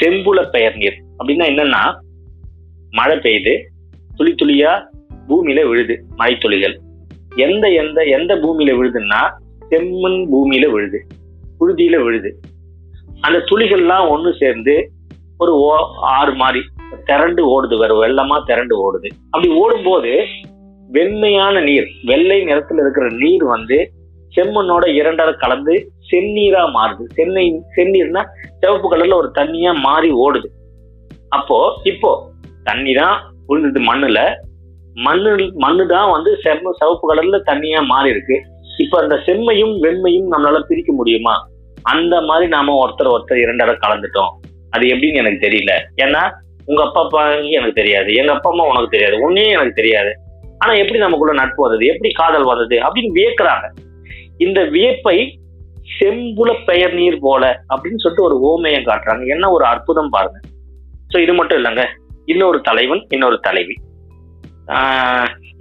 செம்புல 0.00 0.40
பெயர் 0.50 0.76
நீர். 0.76 0.96
அப்படின்னா 1.18 1.44
என்னன்னா 1.50 1.82
மழை 2.90 3.16
பெய்யுது 3.16 3.52
துளி 4.16 4.34
துளியா 4.34 4.72
பூமியில 5.28 5.68
விழுது 5.68 6.04
மழை 6.16 6.36
துளிகள் 6.38 6.74
எந்த 7.36 7.68
எந்த 7.68 8.04
எந்த 8.04 8.34
பூமியில 8.36 8.70
விழுதுன்னா 8.78 9.20
செம்மண் 9.70 10.20
பூமியில 10.32 10.70
விழுது 10.70 11.06
புழுதியில 11.60 12.02
விழுது. 12.04 12.30
அந்த 13.20 13.38
துளிகள்லாம் 13.50 14.08
ஒன்று 14.08 14.36
சேர்ந்து 14.38 14.74
ஒரு 15.38 15.52
ஓ 15.52 15.72
ஆறு 16.16 16.34
மாதிரி 16.34 16.60
திரண்டு 17.04 17.42
ஓடுது 17.54 17.78
வேற 17.78 17.92
வெள்ளமா 18.02 18.42
திரண்டு 18.44 18.74
ஓடுது. 18.86 19.08
அப்படி 19.30 19.48
ஓடும்போது 19.54 20.12
வெண்மையான 20.88 21.60
நீர் 21.60 21.88
வெள்ளை 22.02 22.38
நிறத்துல 22.42 22.80
இருக்கிற 22.80 23.08
நீர் 23.10 23.44
வந்து 23.44 23.76
செம்மண்ணோட 24.36 24.86
இரண்டரை 24.94 25.34
கலந்து 25.34 25.92
செந்நீரா 26.10 26.62
மாறுது. 26.74 27.04
சென்னை 27.14 27.62
செந்நீர்னா 27.76 28.22
சிவப்பு 28.60 28.96
கலர்ல 28.96 29.14
ஒரு 29.14 29.30
தண்ணியா 29.34 29.80
மாறி 29.80 30.10
ஓடுது. 30.12 30.48
அப்போ 31.28 31.80
இப்போ 31.82 32.30
தண்ணி 32.64 32.94
தான் 32.94 33.34
உழுந்தது 33.46 33.80
மண்ணுல. 33.80 34.34
மண்ணு 34.94 35.52
மண்ணு 35.54 35.86
தான் 35.86 36.10
வந்து 36.10 36.38
செம்ம 36.44 36.70
சிவப்பு 36.70 37.14
கலர்ல 37.14 37.40
தண்ணியா 37.46 37.84
மாறி 37.84 38.10
இருக்கு 38.10 38.42
இப்ப 38.78 39.00
அந்த 39.00 39.14
செம்மையும் 39.26 39.74
வெண்மையும் 39.82 40.28
நம்மளால 40.30 40.60
பிரிக்க 40.60 40.92
முடியுமா? 40.92 41.48
அந்த 41.82 42.20
மாதிரி 42.20 42.48
நாம 42.48 42.86
ஒருத்தர் 42.86 43.10
ஒருத்தர் 43.10 43.40
இரண்டரை 43.40 43.74
கலந்துட்டோம். 43.74 44.32
அது 44.70 44.86
எப்படின்னு 44.86 45.14
எனக்கு 45.14 45.46
தெரியல. 45.46 45.72
ஏன்னா 45.96 46.30
உங்க 46.66 46.84
அப்பா 46.84 47.02
அப்பா 47.02 47.28
எனக்கு 47.28 47.72
தெரியாது. 47.72 48.14
எங்க 48.14 48.32
அப்பா 48.32 48.50
அம்மா 48.50 48.64
உனக்கு 48.66 48.88
தெரியாது. 48.88 49.22
உன்னையும் 49.22 49.52
எனக்கு 49.52 49.72
தெரியாது. 49.72 50.16
ஆனா 50.58 50.72
எப்படி 50.72 50.98
நமக்குள்ள 50.98 51.32
நட்பு 51.32 51.62
வந்தது? 51.62 51.86
எப்படி 51.86 52.10
காதல் 52.12 52.44
வந்தது? 52.44 52.76
அப்படின்னு 52.76 53.12
வியக்குறாங்க. 53.14 53.66
இந்த 54.44 54.60
வியப்பை 54.74 55.16
செம்புல 55.96 56.50
பெயர் 56.68 56.92
நீர் 56.98 57.16
போல 57.24 57.44
அப்படின்னு 57.72 58.02
சொல்லிட்டு 58.02 58.26
ஒரு 58.28 58.36
ஓமையம் 58.50 58.86
காட்டுறாங்க. 58.88 59.24
என்ன 59.34 59.44
ஒரு 59.56 59.64
அற்புதம் 59.70 60.12
பாருங்க. 60.14 60.38
ஸோ 61.12 61.16
இது 61.24 61.32
மட்டும் 61.38 61.58
இல்லைங்க. 61.60 61.84
இன்னொரு 62.32 62.58
தலைவன் 62.68 63.02
இன்னொரு 63.14 63.38
தலைவி. 63.46 63.76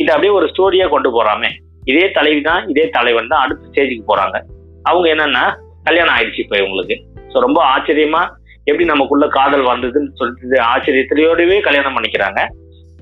இது 0.01 0.09
அப்படியே 0.13 0.33
ஒரு 0.39 0.48
ஸ்டோரியா 0.51 0.86
கொண்டு 0.95 1.09
போறாமே. 1.17 1.50
இதே 1.91 2.05
தலைவி 2.17 2.41
தான் 2.50 2.63
இதே 2.71 2.86
தலைவன் 2.98 3.31
தான் 3.31 3.43
அடுத்த 3.43 3.69
ஸ்டேஜுக்கு 3.69 4.03
போறாங்க. 4.12 4.38
அவங்க 4.89 5.07
என்னன்னா 5.13 5.45
கல்யாணம் 5.88 6.15
ஆயிடுச்சு 6.15 6.43
இப்போ 6.43 6.57
இவங்களுக்கு. 6.62 6.95
ஸோ 7.31 7.39
ரொம்ப 7.45 7.59
ஆச்சரியமா 7.74 8.21
எப்படி 8.69 8.86
நமக்குள்ள 8.91 9.25
காதல் 9.38 9.65
வந்ததுன்னு 9.71 10.12
சொல்லிட்டு 10.19 10.57
ஆச்சரியத்திலையோடவே 10.74 11.57
கல்யாணம் 11.67 11.95
பண்ணிக்கிறாங்க. 11.98 12.39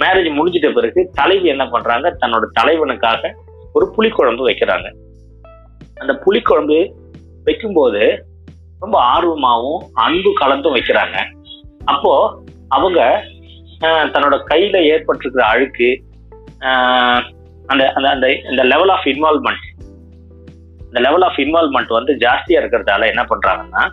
மேரேஜ் 0.04 0.30
முடிஞ்சிட்ட 0.38 0.70
பிறகு 0.78 1.02
தலைவி 1.20 1.48
என்ன 1.56 1.66
பண்றாங்க? 1.74 2.08
தன்னோட 2.22 2.46
தலைவனுக்காக 2.60 3.32
ஒரு 3.78 3.86
புளிக்குழம்பு 3.96 4.44
வைக்கிறாங்க. 4.50 4.88
அந்த 6.02 6.14
புளிக்குழம்பு 6.24 6.80
வைக்கும்போது 7.48 8.04
ரொம்ப 8.84 8.98
ஆர்வமாகவும் 9.14 9.84
அன்பு 10.06 10.32
கலந்தும் 10.42 10.76
வைக்கிறாங்க. 10.78 11.18
அப்போ 11.94 12.14
அவங்க 12.78 13.00
தன்னோட 14.14 14.36
கையில 14.52 14.78
ஏற்பட்டிருக்கிற 14.94 15.44
அழுக்கு 15.54 15.90
அந்த 17.72 17.84
அந்த 17.98 18.08
அந்த 18.16 18.28
இந்த 18.52 18.64
லெவல் 18.72 18.92
ஆஃப் 18.96 19.08
இன்வால்மெண்ட் 19.14 19.66
இந்த 20.88 21.00
லெவல் 21.06 21.26
ஆஃப் 21.28 21.40
இன்வால்மெண்ட் 21.44 21.98
வந்து 21.98 22.14
ஜாஸ்தியா 22.26 22.60
இருக்கிறதால 22.62 23.08
என்ன 23.14 23.24
பண்றாங்கன்னா 23.32 23.84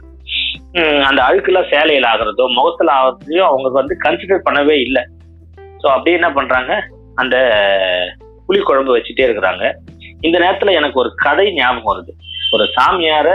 அந்த 1.08 1.20
அழுக்குலாம் 1.28 1.70
சேலையில் 1.72 2.06
ஆகுறதோ 2.10 2.44
முகத்துல 2.58 2.92
ஆகிறதையோ 2.98 3.42
அவங்க 3.50 3.68
வந்து 3.80 3.94
கன்சிடர் 4.04 4.46
பண்ணவே 4.46 4.76
இல்லை. 4.86 5.02
ஸோ 5.80 5.86
அப்படியே 5.94 6.16
என்ன 6.18 6.30
பண்றாங்க? 6.38 6.72
அந்த 7.22 7.36
புளிக்குழம்பு 8.46 8.94
வச்சுட்டே 8.96 9.26
இருக்கிறாங்க. 9.26 9.64
இந்த 10.26 10.36
நேரத்துல 10.44 10.72
எனக்கு 10.80 11.00
ஒரு 11.02 11.10
கதை 11.24 11.46
ஞாபகம் 11.58 11.90
வருது. 11.90 12.12
ஒரு 12.54 12.64
சாமியார 12.76 13.28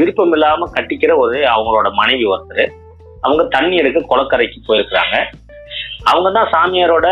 விருப்பம் 0.00 0.34
இல்லாம 0.36 0.68
கட்டிக்கிற 0.76 1.12
ஒரு 1.24 1.36
அவங்களோட 1.52 1.88
மனைவி 2.00 2.24
ஒருத்தர் 2.32 2.64
அவங்க 3.26 3.42
தண்ணி 3.54 3.76
எடுக்க 3.82 4.00
குளக்கரைக்கு 4.10 4.58
போயிருக்கிறாங்க. 4.66 5.16
அவங்க 6.10 6.28
தான் 6.36 6.52
சாமியாரோட 6.56 7.06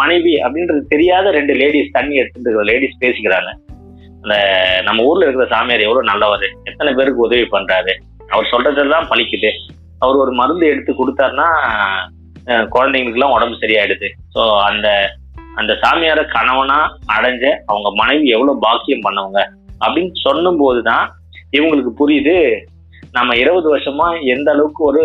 மனைவி 0.00 0.32
அப்படின்றது 0.44 0.80
தெரியாத 0.94 1.26
ரெண்டு 1.36 1.54
லேடிஸ் 1.60 1.94
தண்ணி 1.96 2.14
எடுத்துட்டு 2.20 2.64
லேடிஸ் 2.70 3.02
பேசிக்கிறாங்க. 3.04 3.50
அந்த 4.22 4.34
நம்ம 4.86 5.04
ஊர்ல 5.10 5.26
இருக்கிற 5.26 5.46
சாமியார் 5.52 5.86
எவ்வளவு 5.86 6.10
நல்லவர் 6.10 6.46
எத்தனை 6.70 6.90
பேருக்கு 6.98 7.26
உதவி 7.26 7.46
பண்றாரு 7.54 7.94
அவர் 8.32 8.50
சொல்றதெல்லாம் 8.52 9.08
பழிக்குது. 9.12 9.50
அவர் 10.04 10.22
ஒரு 10.24 10.32
மருந்து 10.40 10.66
எடுத்து 10.72 10.92
கொடுத்தாருன்னா 10.92 11.48
குழந்தைங்களுக்கு 12.74 12.74
குழந்தைங்களுக்குலாம் 12.74 13.34
உடம்பு 13.36 13.56
சரியாயிடுது. 13.62 14.08
ஸோ 14.34 14.42
அந்த 14.68 14.88
அந்த 15.54 15.72
சாமியார 15.72 16.24
கணவனா 16.30 16.96
அடைஞ்ச 17.18 17.44
அவங்க 17.66 17.90
மனைவி 17.94 18.28
எவ்வளவு 18.28 18.58
பாக்கியம் 18.58 19.02
பண்ணவங்க 19.02 19.40
அப்படின்னு 19.86 20.10
சொன்னும் 20.12 20.56
போதுதான் 20.56 21.14
இவங்களுக்கு 21.52 21.92
புரியுது. 22.00 22.58
நம்ம 23.12 23.36
இருபது 23.36 23.76
வருஷமா 23.76 24.24
எந்த 24.24 24.52
அளவுக்கு 24.52 24.84
ஒரு 24.84 25.02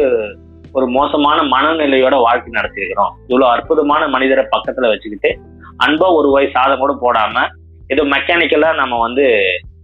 ஒரு 0.72 0.88
மோசமான 0.88 1.42
மனநிலையோட 1.44 2.16
வாழ்க்கை 2.22 2.62
நடத்திருக்கிறோம் 2.62 3.14
இவ்வளவு 3.28 3.52
அற்புதமான 3.52 4.08
மனிதரை 4.08 4.46
பக்கத்துல 4.56 4.88
வச்சுக்கிட்டு 4.88 5.40
அன்பா 5.86 6.14
ஒரு 6.14 6.32
வயசு 6.32 6.52
சாதம் 6.52 6.80
கூட 6.80 6.94
போடாம 7.02 7.48
ஏதோ 7.88 8.04
மெக்கானிக்கலா 8.04 8.76
நம்ம 8.76 9.00
வந்து 9.00 9.26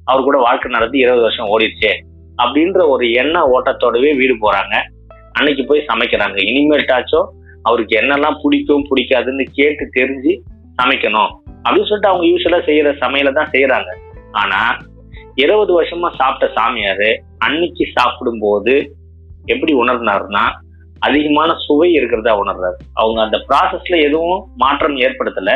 அவர் 0.03 0.23
கூட 0.23 0.37
வாழ்க்கை 0.37 0.71
நடத்தி 0.71 0.97
இருபது 0.97 1.21
வருஷம் 1.21 1.47
ஓடிடுச்சு 1.47 1.91
அப்படின்ற 2.43 2.87
ஒரு 2.87 3.11
எண்ண 3.11 3.41
ஓட்டத்தோடவே 3.45 4.15
வீடு 4.15 4.35
போறாங்க. 4.35 4.75
அன்னைக்கு 5.31 5.65
போய் 5.65 5.85
சமைக்கிறாங்க. 5.87 6.37
இனிமேட்டாச்சும் 6.49 7.27
அவருக்கு 7.61 7.99
என்னெல்லாம் 7.99 8.39
பிடிக்கும் 8.41 8.85
பிடிக்காதுன்னு 8.89 9.45
கேட்டு 9.51 9.89
தெரிஞ்சு 9.93 10.41
சமைக்கணும். 10.77 11.31
அப்படின்னு 11.63 11.89
சொல்லிட்டு 11.89 12.07
அவங்க 12.07 12.25
யூஸ்வலா 12.25 12.59
செய்யற 12.69 12.89
சமையல 13.01 13.33
தான் 13.33 13.49
செய்யறாங்க 13.51 13.89
ஆனா 14.31 14.77
இருபது 15.35 15.81
வருஷமா 15.81 16.09
சாப்பிட்ட 16.15 16.61
சாமியாரு 16.61 17.17
அன்னைக்கு 17.37 17.85
சாப்பிடும்போது 17.93 18.95
எப்படி 19.45 19.73
உணர்னாருன்னா 19.73 20.43
அதிகமான 20.99 21.53
சுவை 21.65 21.91
இருக்கிறதா 21.91 22.41
உணர்றாரு. 22.41 22.77
அவங்க 22.93 23.21
அந்த 23.21 23.37
ப்ராசஸ்ல 23.49 24.01
எதுவும் 24.01 24.43
மாற்றம் 24.55 24.95
ஏற்படுத்தல. 24.95 25.51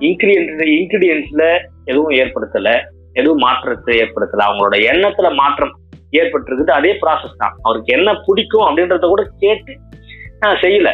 இன்கிரியன்ட் 0.00 0.62
இன்கிரியன்ஸ்ல 0.78 1.42
எதுவும் 1.84 2.10
ஏற்படுத்தல. 2.10 2.70
எதுவும் 3.12 3.38
மாற்றத்தை 3.38 3.98
ஏற்படுத்தல. 4.00 4.44
அவங்களோட 4.48 4.76
எண்ணத்துல 4.92 5.34
மாற்றம் 5.34 5.74
ஏற்பட்டிருக்குது. 6.12 6.70
அதே 6.70 6.92
ப்ராசஸ் 6.92 7.38
தான். 7.38 7.54
அவருக்கு 7.62 7.96
என்ன 7.96 8.14
பிடிக்கும் 8.26 8.66
அப்படின்றத 8.66 9.06
கூட 9.06 9.28
கேட்டு 9.38 9.78
செய்யல. 10.40 10.90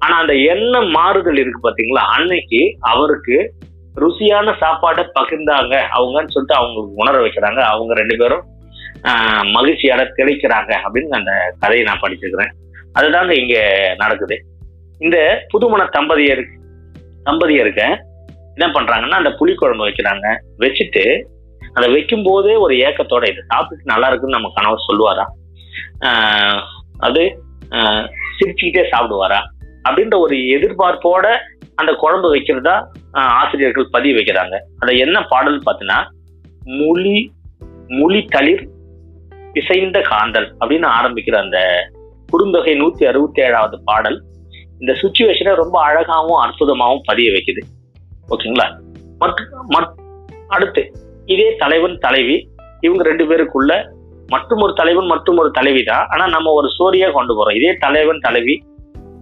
ஆனா 0.00 0.14
அந்த 0.18 0.34
என்ன 0.50 0.80
மாறுதல் 0.94 1.40
இருக்கு 1.40 1.60
பாத்தீங்களா? 1.62 2.02
அன்னைக்கு 2.16 2.60
அவருக்கு 2.90 3.36
ருசியான 3.94 4.48
சாப்பாடை 4.60 5.04
பகிர்ந்தாங்க. 5.16 5.74
அவங்கன்னு 5.96 6.32
சொல்லிட்டு 6.32 6.58
அவங்களுக்கு 6.58 7.00
உணர 7.02 7.16
வைக்கிறாங்க. 7.20 7.60
அவங்க 7.72 7.94
ரெண்டு 7.94 8.16
பேரும் 8.16 8.44
ஆஹ், 9.04 9.44
மகிழ்ச்சியால 9.54 10.02
தெளிக்கிறாங்க 10.16 10.72
அப்படின்னு 10.84 11.18
அந்த 11.18 11.32
கதையை 11.58 11.82
நான் 11.84 12.00
படிச்சிருக்கிறேன் 12.00 12.52
அதுதாங்க 12.94 13.32
இங்க 13.32 13.56
நடக்குது. 13.98 14.36
இந்த 15.00 15.16
புதுமண 15.52 15.82
தம்பதியர் 15.96 16.42
தம்பதியருக்க 17.26 17.82
என்ன 18.54 18.66
பண்றாங்கன்னா 18.68 19.18
அந்த 19.20 19.32
புளிக்குழம்பு 19.40 19.86
வைக்கிறாங்க. 19.86 20.26
வச்சுட்டு 20.58 21.04
அதை 21.72 21.86
வைக்கும் 21.92 22.22
போதே 22.22 22.54
ஒரு 22.56 22.74
ஏக்கத்தோட 22.86 23.24
இது 23.28 23.42
சாப்பிட்டு 23.46 23.90
நல்லா 23.92 24.08
இருக்குன்னு 24.08 24.36
நம்ம 24.36 24.50
கணவர் 24.54 24.86
சொல்லுவாரா? 24.86 25.26
அது 27.00 27.22
சிரிச்சுக்கிட்டே 28.36 28.84
சாப்பிடுவாரா? 28.92 29.40
அப்படின்ற 29.88 30.16
ஒரு 30.24 30.36
எதிர்பார்ப்போட 30.56 31.26
அந்த 31.80 31.92
குழம்பு 32.02 32.28
வைக்கிறதா 32.34 32.76
ஆசிரியர்கள் 33.40 33.92
பதிவு 33.96 34.16
வைக்கிறாங்க. 34.18 34.56
அதை 34.80 34.92
என்ன 34.98 35.22
பாடல் 35.32 35.60
பார்த்தீங்கன்னா 35.66 36.00
மொழி 36.80 37.16
மொழி 37.98 38.20
தளிர் 38.34 38.64
பிசைந்த 39.52 39.98
காந்தல் 40.10 40.48
அப்படின்னு 40.60 40.88
ஆரம்பிக்கிற 40.96 41.36
அந்த 41.44 41.58
குறுந்தொகை 42.32 42.72
நூத்தி 42.80 43.04
அறுபத்தி 43.10 43.40
ஏழாவது 43.42 43.76
பாடல் 43.84 44.18
இந்த 44.80 44.92
சுச்சுவேஷனை 45.02 45.52
ரொம்ப 45.60 45.76
அழகாகவும் 45.82 46.40
அற்புதமாகவும் 46.44 47.06
பதிய 47.06 47.28
வைக்குது. 47.34 47.62
ஓகேங்களா? 48.34 48.66
அடுத்து 50.56 50.82
இதே 51.34 51.48
தலைவன் 51.62 51.96
தலைவி 52.04 52.36
இவங்க 52.80 53.02
ரெண்டு 53.10 53.24
பேருக்குள்ள 53.30 53.72
மற்றும் 54.28 54.60
ஒரு 54.64 54.72
தலைவன் 54.80 55.08
மற்றும் 55.12 55.38
ஒரு 55.42 55.50
தலைவி 55.58 55.82
தான் 55.82 56.06
ஆனா 56.12 56.24
நம்ம 56.34 56.52
ஒரு 56.58 56.68
ஸ்டோரியா 56.74 57.08
கொண்டு 57.16 57.32
போறோம். 57.36 57.56
இதே 57.60 57.70
தலைவன் 57.84 58.24
தலைவி 58.26 58.54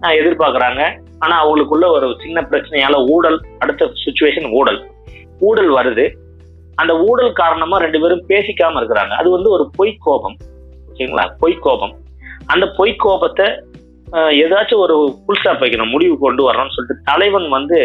எதிர்பார்க்குறாங்க. 0.01 0.81
ஆனால் 1.19 1.41
அவங்களுக்குள்ள 1.41 1.85
ஒரு 1.89 2.07
சின்ன 2.23 2.41
பிரச்சனையால 2.41 2.95
ஊழல் 3.09 3.39
அடுத்த 3.59 3.91
சுச்சுவேஷன் 4.03 4.49
ஊழல். 4.51 4.79
ஊழல் 5.39 5.71
வருது. 5.77 6.05
அந்த 6.75 6.93
ஊழல் 6.99 7.31
காரணமா 7.33 7.77
ரெண்டு 7.77 7.99
பேரும் 7.99 8.27
பேசிக்காம 8.27 8.79
இருக்கிறாங்க. 8.79 9.13
அது 9.21 9.29
வந்து 9.29 9.49
ஒரு 9.49 9.65
பொய் 9.75 9.95
கோபம். 9.99 10.37
ஓகேங்களா 10.89 11.25
பொய் 11.39 11.57
கோபம். 11.65 11.95
அந்த 12.45 12.65
பொய் 12.77 12.95
கோபத்தை 12.95 13.47
ஏதாச்சும் 14.43 14.83
ஒரு 14.85 14.97
புல் 15.25 15.39
ஸ்டாப் 15.39 15.63
வைக்கணும். 15.63 15.93
முடிவு 15.95 16.17
கொண்டு 16.19 16.41
வரணும்னு 16.47 16.75
சொல்லிட்டு 16.75 17.03
தலைவன் 17.03 17.47
வந்து 17.49 17.79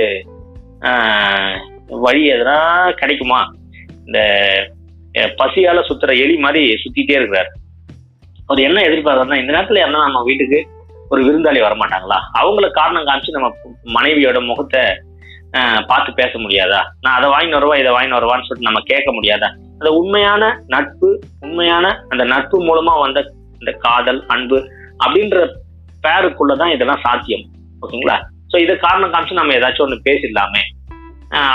வழி 2.05 2.23
எதனா 2.33 2.59
கிடைக்குமா? 3.01 3.41
இந்த 4.07 4.21
பசியால 5.41 5.81
சுத்துற 5.89 6.11
எலி 6.25 6.37
மாதிரி 6.37 6.63
சுத்திட்டே 6.83 7.17
இருக்கிறார். 7.19 7.51
அவர் 8.47 8.63
என்ன 8.63 8.81
எதிர்பார்க்கறதுனா 8.83 9.41
இந்த 9.41 9.53
நேரத்துல 9.53 9.85
என்ன 9.87 10.05
நம்ம 10.07 10.23
வீட்டுக்கு 10.23 10.61
ஒரு 11.13 11.23
விருந்தாளி 11.27 11.61
வரமாட்டாங்களா? 11.65 12.19
அவங்கள 12.41 12.67
காரணம் 12.79 13.07
காமிச்சு 13.09 13.37
நம்ம 13.37 13.49
மனைவியோட 13.97 14.39
முகத்தை 14.51 14.83
பார்த்து 15.91 16.11
பேச 16.21 16.33
முடியாதா? 16.43 16.81
நான் 17.05 17.17
அதை 17.19 17.29
வாங்கி 17.35 17.57
வருவா 17.57 17.75
இதை 17.81 17.91
வாங்கி 17.97 18.17
வருவான்னு 18.17 18.47
சொல்லிட்டு 18.47 18.69
நம்ம 18.69 18.83
கேட்க 18.91 19.09
முடியாதா? 19.17 19.49
அந்த 19.79 19.91
உண்மையான 20.01 20.43
நட்பு 20.75 21.09
உண்மையான 21.47 21.87
அந்த 22.13 22.25
நட்பு 22.33 22.59
மூலமா 22.69 22.95
வந்த 23.05 23.21
இந்த 23.61 23.73
காதல் 23.87 24.21
அன்பு 24.35 24.59
அப்படின்ற 25.05 25.39
பேருக்குள்ளதான் 26.07 26.73
இதெல்லாம் 26.75 27.03
சாத்தியம். 27.07 27.45
ஓகேங்களா? 27.83 28.17
ஸோ 28.53 28.57
இதை 28.65 28.75
காரணம் 28.87 29.13
காமிச்சு 29.13 29.41
நம்ம 29.41 29.55
ஏதாச்சும் 29.59 29.85
ஒன்று 29.87 30.07
பேசிடலாமே. 30.09 30.63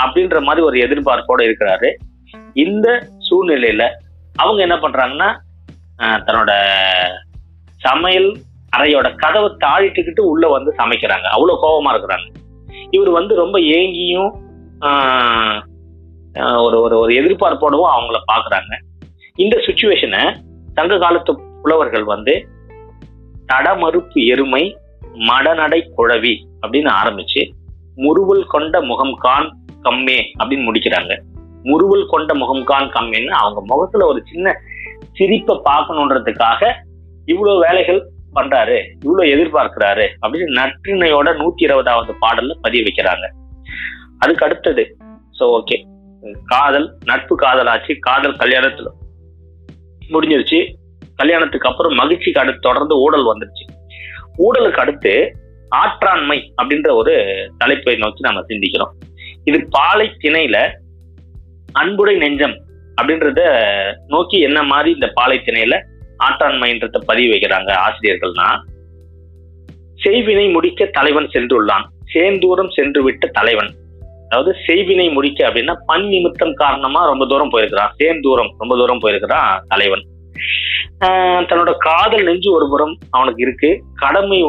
அப்படின்ற 0.02 0.38
மாதிரி 0.46 0.62
ஒரு 0.68 0.76
எதிர்பார்ப்போட 0.86 1.40
இருக்கிறாரு. 1.48 1.88
இந்த 2.64 2.88
சூழ்நிலையில 3.26 3.84
அவங்க 4.42 4.60
என்ன 4.66 4.76
பண்றாங்கன்னா 4.84 5.28
தன்னோட 6.26 6.52
சமையல் 7.86 8.30
அறையோட 8.72 9.14
கதவை 9.14 9.50
தாழிட்டுக்கிட்டு 9.64 10.20
உள்ள 10.22 10.48
வந்து 10.48 10.74
சமைக்கிறாங்க. 10.78 11.26
அவ்வளவு 11.26 11.62
கோபமா 11.62 11.92
இருக்கிறாங்க. 11.92 12.26
இவர் 12.90 13.10
வந்து 13.10 13.34
ரொம்ப 13.34 13.58
ஏங்கியும் 13.58 14.30
ஆஹ், 14.80 15.58
ஒரு 16.62 16.80
ஒரு 16.80 16.98
ஒரு 16.98 17.12
எதிர்பார்ப்போடவும் 17.12 17.92
அவங்கள 17.94 18.18
பாக்குறாங்க 18.32 18.72
இந்த 19.36 19.56
சுச்சுவேஷனை 19.66 20.20
சங்க 20.72 20.98
காலத்து 20.98 21.32
புலவர்கள் 21.62 22.04
வந்து 22.04 22.34
தடமறுப்பு 23.46 24.26
எருமை 24.26 24.62
மடநடை 25.28 25.80
குழவி 25.96 26.34
அப்படின்னு 26.62 26.90
ஆரம்பிச்சு 27.00 27.42
முறுவல் 27.96 28.46
கொண்ட 28.46 28.80
முகம் 28.80 29.14
கான் 29.14 29.48
கம்மே 29.82 30.18
அப்படின்னு 30.38 30.66
முடிக்கிறாங்க. 30.68 31.12
முறுவல் 31.62 32.06
கொண்ட 32.06 32.34
முகம் 32.34 32.64
கான் 32.64 32.90
கம்மேன்னு 32.90 33.32
அவங்க 33.34 33.60
முகத்துல 33.66 34.06
ஒரு 34.06 34.22
சின்ன 34.26 34.48
சிரிப்பை 35.12 35.60
பார்க்கணுன்றதுக்காக 35.64 36.62
இவ்வளவு 37.24 37.58
வேலைகள் 37.60 38.00
பண்றாரு 38.38 38.78
இவ்வளவு 39.04 39.32
எதிர்பார்க்கிறாரு 39.34 40.06
அப்படின்னு 40.22 40.56
நற்றினையோட 40.60 41.28
நூத்தி 41.40 41.62
இருபதாவது 41.66 42.14
பாடல்ல 42.24 42.56
பதிய 42.64 42.82
வைக்கிறாங்க. 42.86 43.26
அதுக்கு 44.22 44.46
அடுத்தது 44.46 44.84
சோ 45.38 45.46
ஓகே 45.58 45.76
காதல் 46.52 46.86
நட்பு 47.08 47.34
காதல் 47.42 47.70
ஆச்சு 47.72 47.92
காதல் 48.06 48.40
கல்யாணத்துல 48.40 48.88
முடிஞ்சிருச்சு. 50.14 50.58
கல்யாணத்துக்கு 51.20 51.68
அப்புறம் 51.70 51.94
மகிழ்ச்சிக்கு 52.00 52.40
அடுத்து 52.42 52.66
தொடர்ந்து 52.66 52.94
ஊடல் 53.04 53.28
வந்துருச்சு. 53.30 53.64
ஊடலுக்கு 54.46 54.82
அடுத்து 54.82 55.12
ஆற்றாண்மை 55.80 56.38
அப்படின்ற 56.58 56.88
ஒரு 57.00 57.14
தலைப்பை 57.58 57.94
நோக்கி 58.02 58.26
நம்ம 58.26 58.42
சிந்திக்கிறோம். 58.50 58.92
இது 59.48 59.58
பாலை 59.76 60.06
திணையில 60.22 60.58
அன்புடை 61.80 62.14
நெஞ்சம் 62.22 62.56
அப்படின்றத 62.98 63.40
நோக்கி 64.14 64.36
என்ன 64.46 64.58
மாதிரி 64.70 64.90
இந்த 64.96 65.08
பாலை 65.18 65.36
திணையில 65.46 65.76
ஆற்றாண்மைன்றத 66.24 66.98
பதிவு 66.98 67.34
வைக்கிறாங்க 67.34 67.70
ஆசிரியர்கள்னா. 67.86 68.48
செய்வினை 70.04 70.52
முடிக்க 70.52 70.86
தலைவன் 70.86 71.30
சென்றுள்ளான். 71.34 71.84
சேந்தூரம் 72.14 72.72
சென்று 72.74 73.02
விட்ட 73.02 73.26
தலைவன். 73.26 73.70
அதாவது 74.28 74.56
செய்வினை 74.66 75.12
முடிக்க 75.12 75.48
அப்படின்னா 75.48 75.74
பண் 75.86 76.06
நிமித்தம் 76.08 76.54
காரணமா 76.54 77.06
ரொம்ப 77.06 77.26
தூரம் 77.26 77.48
போயிருக்கிறான். 77.48 77.94
சேந்தூரம் 77.98 78.50
ரொம்ப 78.58 78.76
தூரம் 78.76 78.98
போயிருக்கிறான் 78.98 79.64
தலைவன். 79.68 80.04
தன்னோட 81.50 81.72
காதல் 81.78 82.24
நெஞ்சு 82.24 82.52
ஒரு 82.52 82.66
புறம் 82.70 82.94
அவனுக்கு 83.10 83.42
இருக்கு. 83.42 83.70
கடமை 83.94 84.42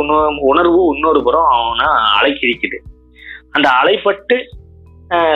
உணர்வு 0.51 0.81
இன்னொரு 0.93 1.23
புறம் 1.23 1.47
அவனை 1.57 1.85
அலைக்கிழிக்குது. 2.17 2.77
அந்த 3.51 3.67
அலைப்பட்டு 3.81 4.35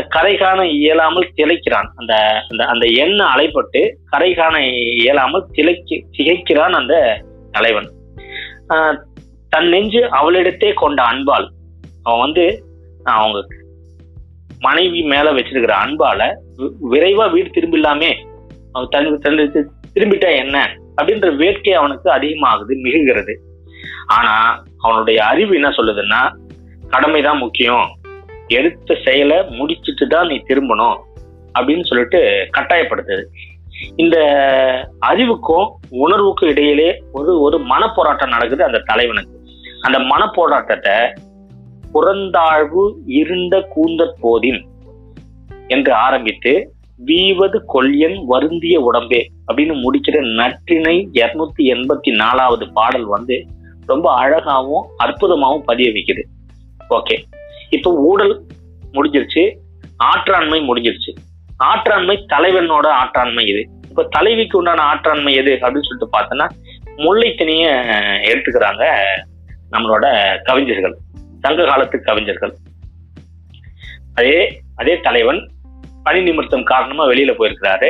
கரை 0.10 0.36
காண 0.36 0.68
இயலாமல் 0.68 1.32
திளைக்கிறான். 1.36 1.90
அந்த 1.96 2.16
அந்த 2.50 2.66
அந்த 2.66 2.86
எண்ணெய் 2.86 3.28
அலைப்பட்டு 3.36 3.94
கரை 4.06 4.34
காண 4.34 4.68
இயலாமல் 4.68 5.46
திளைக்கு 5.52 6.06
திகைக்கிறான் 6.18 6.72
அந்த 6.72 7.24
தலைவன். 7.52 7.92
தன் 9.50 9.68
நெஞ்சு 9.68 10.00
அவளிடத்தே 10.00 10.74
கொண்ட 10.74 11.04
அன்பால் 11.04 11.52
அவன் 12.04 12.20
வந்து 12.20 12.64
அவங்க 13.04 13.48
மனைவி 14.60 15.02
மேல 15.02 15.32
வச்சிருக்கிற 15.32 15.74
அன்பால 15.86 16.34
வி- 16.58 16.72
விரைவா 16.92 17.32
வீடு 17.32 17.50
திரும்பிடலாமே. 17.50 18.16
அவன் 18.72 18.88
தன் 18.90 19.20
தன் 19.20 19.72
திரும்பிட்டா 19.94 20.36
என்ன? 20.36 20.78
அப்படின்ற 21.02 21.36
வேட்கை 21.36 21.74
அவனுக்கு 21.74 22.12
அதிகமாகுது 22.12 22.76
மிகுகிறது. 22.84 23.38
ஆனா 24.08 24.64
அவனுடைய 24.78 25.26
அறிவு 25.26 25.54
என்ன 25.54 25.70
சொல்லுதுன்னா 25.70 26.36
கடமைதான் 26.90 27.38
முக்கியம். 27.38 27.96
எடுத்த 28.54 28.96
செயலை 29.06 29.38
முடிச்சுட்டு 29.58 30.06
தான் 30.08 30.28
நீ 30.28 30.36
திரும்பணும் 30.50 30.98
அப்படின்னு 31.56 31.84
சொல்லிட்டு 31.84 32.20
கட்டாயப்படுத்துது. 32.58 33.24
இந்த 33.96 34.18
அறிவுக்கும் 35.00 35.68
உணர்வுக்கும் 36.04 36.50
இடையிலே 36.50 36.90
ஒரு 37.12 37.32
ஒரு 37.42 37.58
மனப்போராட்டம் 37.72 38.34
நடக்குது 38.36 38.64
அந்த 38.64 38.84
தலைவனுக்கு. 38.86 39.36
அந்த 39.82 39.98
மனப்போராட்டத்தை 40.12 40.98
புறந்தாழ்வு 41.94 42.84
இருந்த 43.20 43.56
கூந்த 43.74 44.04
போதின் 44.22 44.62
என்று 45.68 45.92
ஆரம்பித்து 46.06 46.54
வீவது 47.00 47.58
கொல்யன் 47.74 48.18
வருந்திய 48.26 48.76
உடம்பே 48.80 49.22
அப்படின்னு 49.48 49.76
முடிக்கிற 49.84 50.18
நற்றினை 50.40 50.96
இருநூத்தி 51.20 51.64
எண்பத்தி 51.74 52.12
நாலாவது 52.16 52.66
பாடல் 52.74 53.06
வந்து 53.06 53.38
ரொம்ப 53.86 54.08
அழகாகவும் 54.14 54.86
அற்புதமாகவும் 55.06 55.66
பதிய 55.66 55.88
வைக்குது 55.92 56.24
ஓகே. 56.90 57.16
இப்போ 57.76 57.90
ஊழல் 58.10 58.34
முடிஞ்சிருச்சு 58.96 59.44
ஆற்றாண்மை 60.10 60.60
முடிஞ்சிருச்சு. 60.70 61.12
ஆற்றாண்மை 61.70 62.16
தலைவனோட 62.34 62.88
ஆற்றாண்மை 63.02 63.44
இது. 63.52 63.62
இப்ப 63.90 64.06
தலைவிக்கு 64.16 64.56
உண்டான 64.60 64.84
ஆற்றாண்மை 64.92 65.34
எது 65.42 65.54
அப்படின்னு 65.64 65.88
சொல்லிட்டு 65.88 66.14
பார்த்தோன்னா 66.16 66.48
முல்லைத்தனிய 67.04 67.66
எடுத்துக்கிறாங்க 68.30 68.84
நம்மளோட 69.74 70.06
கவிஞர்கள் 70.48 70.96
சங்க 71.44 71.64
காலத்து 71.70 71.98
கவிஞர்கள். 72.10 72.54
அதே 74.20 74.38
அதே 74.82 74.94
தலைவன் 75.08 75.42
பணி 76.06 76.20
நிமித்தம் 76.28 76.70
காரணமா 76.72 77.04
வெளியில 77.12 77.32
போயிருக்கிறாரு. 77.38 77.90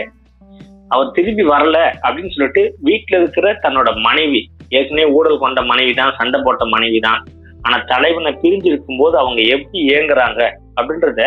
அவர் 0.93 1.13
திரும்பி 1.17 1.43
வரல 1.53 1.77
அப்படின்னு 2.05 2.34
சொல்லிட்டு 2.36 2.63
வீட்டுல 2.88 3.19
இருக்கிற 3.21 3.47
தன்னோட 3.63 3.89
மனைவி 4.08 4.41
ஏற்கனவே 4.77 5.05
ஊழல் 5.17 5.41
கொண்ட 5.43 5.62
மனைவி 5.71 5.93
தான் 5.99 6.15
சண்டை 6.19 6.39
போட்ட 6.45 6.63
மனைவி 6.73 6.99
தான் 7.08 7.21
ஆனா 7.65 7.78
தலைவனை 7.91 8.32
பிரிஞ்சு 8.41 8.67
இருக்கும்போது 8.71 9.15
அவங்க 9.21 9.41
எப்படி 9.56 9.80
இயங்குறாங்க 9.89 10.41
அப்படின்றத 10.78 11.21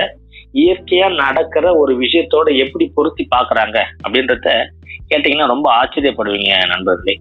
இயற்கையா 0.63 1.07
நடக்கிற 1.23 1.67
ஒரு 1.83 1.93
விஷயத்தோட 2.03 2.49
எப்படி 2.65 2.85
பொருத்தி 2.97 3.25
பாக்குறாங்க 3.35 3.79
அப்படின்றத 4.05 4.49
கேட்டீங்கன்னா 5.11 5.47
ரொம்ப 5.55 5.67
ஆச்சரியப்படுவீங்க 5.81 6.53
நண்பர்களே. 6.73 7.15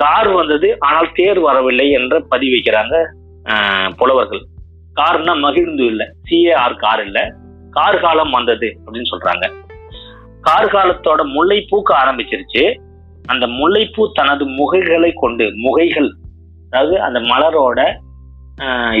கார் 0.00 0.30
வந்தது 0.38 0.68
ஆனால் 0.86 1.08
தேர் 1.18 1.40
வரவில்லை 1.48 1.86
என்ற 1.98 2.14
பதிவு 2.32 2.54
வைக்கிறாங்க 2.54 2.94
புலவர்கள். 4.00 4.42
கார்னா 5.00 5.34
மகிழ்ந்து 5.44 5.84
இல்லை 5.90 6.06
சிஏஆர் 6.28 6.80
கார் 6.84 7.02
இல்லை. 7.06 7.24
கார் 7.76 8.02
காலம் 8.04 8.34
வந்தது 8.38 8.68
அப்படின்னு 8.84 9.12
சொல்றாங்க. 9.12 9.44
கார் 10.48 10.72
காலத்தோட 10.74 11.22
முல்லை 11.36 11.58
பூக்க 11.70 11.90
ஆரம்பிச்சிருச்சு. 12.02 12.64
அந்த 13.32 13.44
முல்லைப்பூ 13.58 14.02
தனது 14.18 14.44
முகைகளை 14.58 15.10
கொண்டு 15.22 15.44
முகைகள் 15.64 16.10
அதாவது 16.74 16.94
அந்த 17.06 17.18
மலரோட 17.30 17.80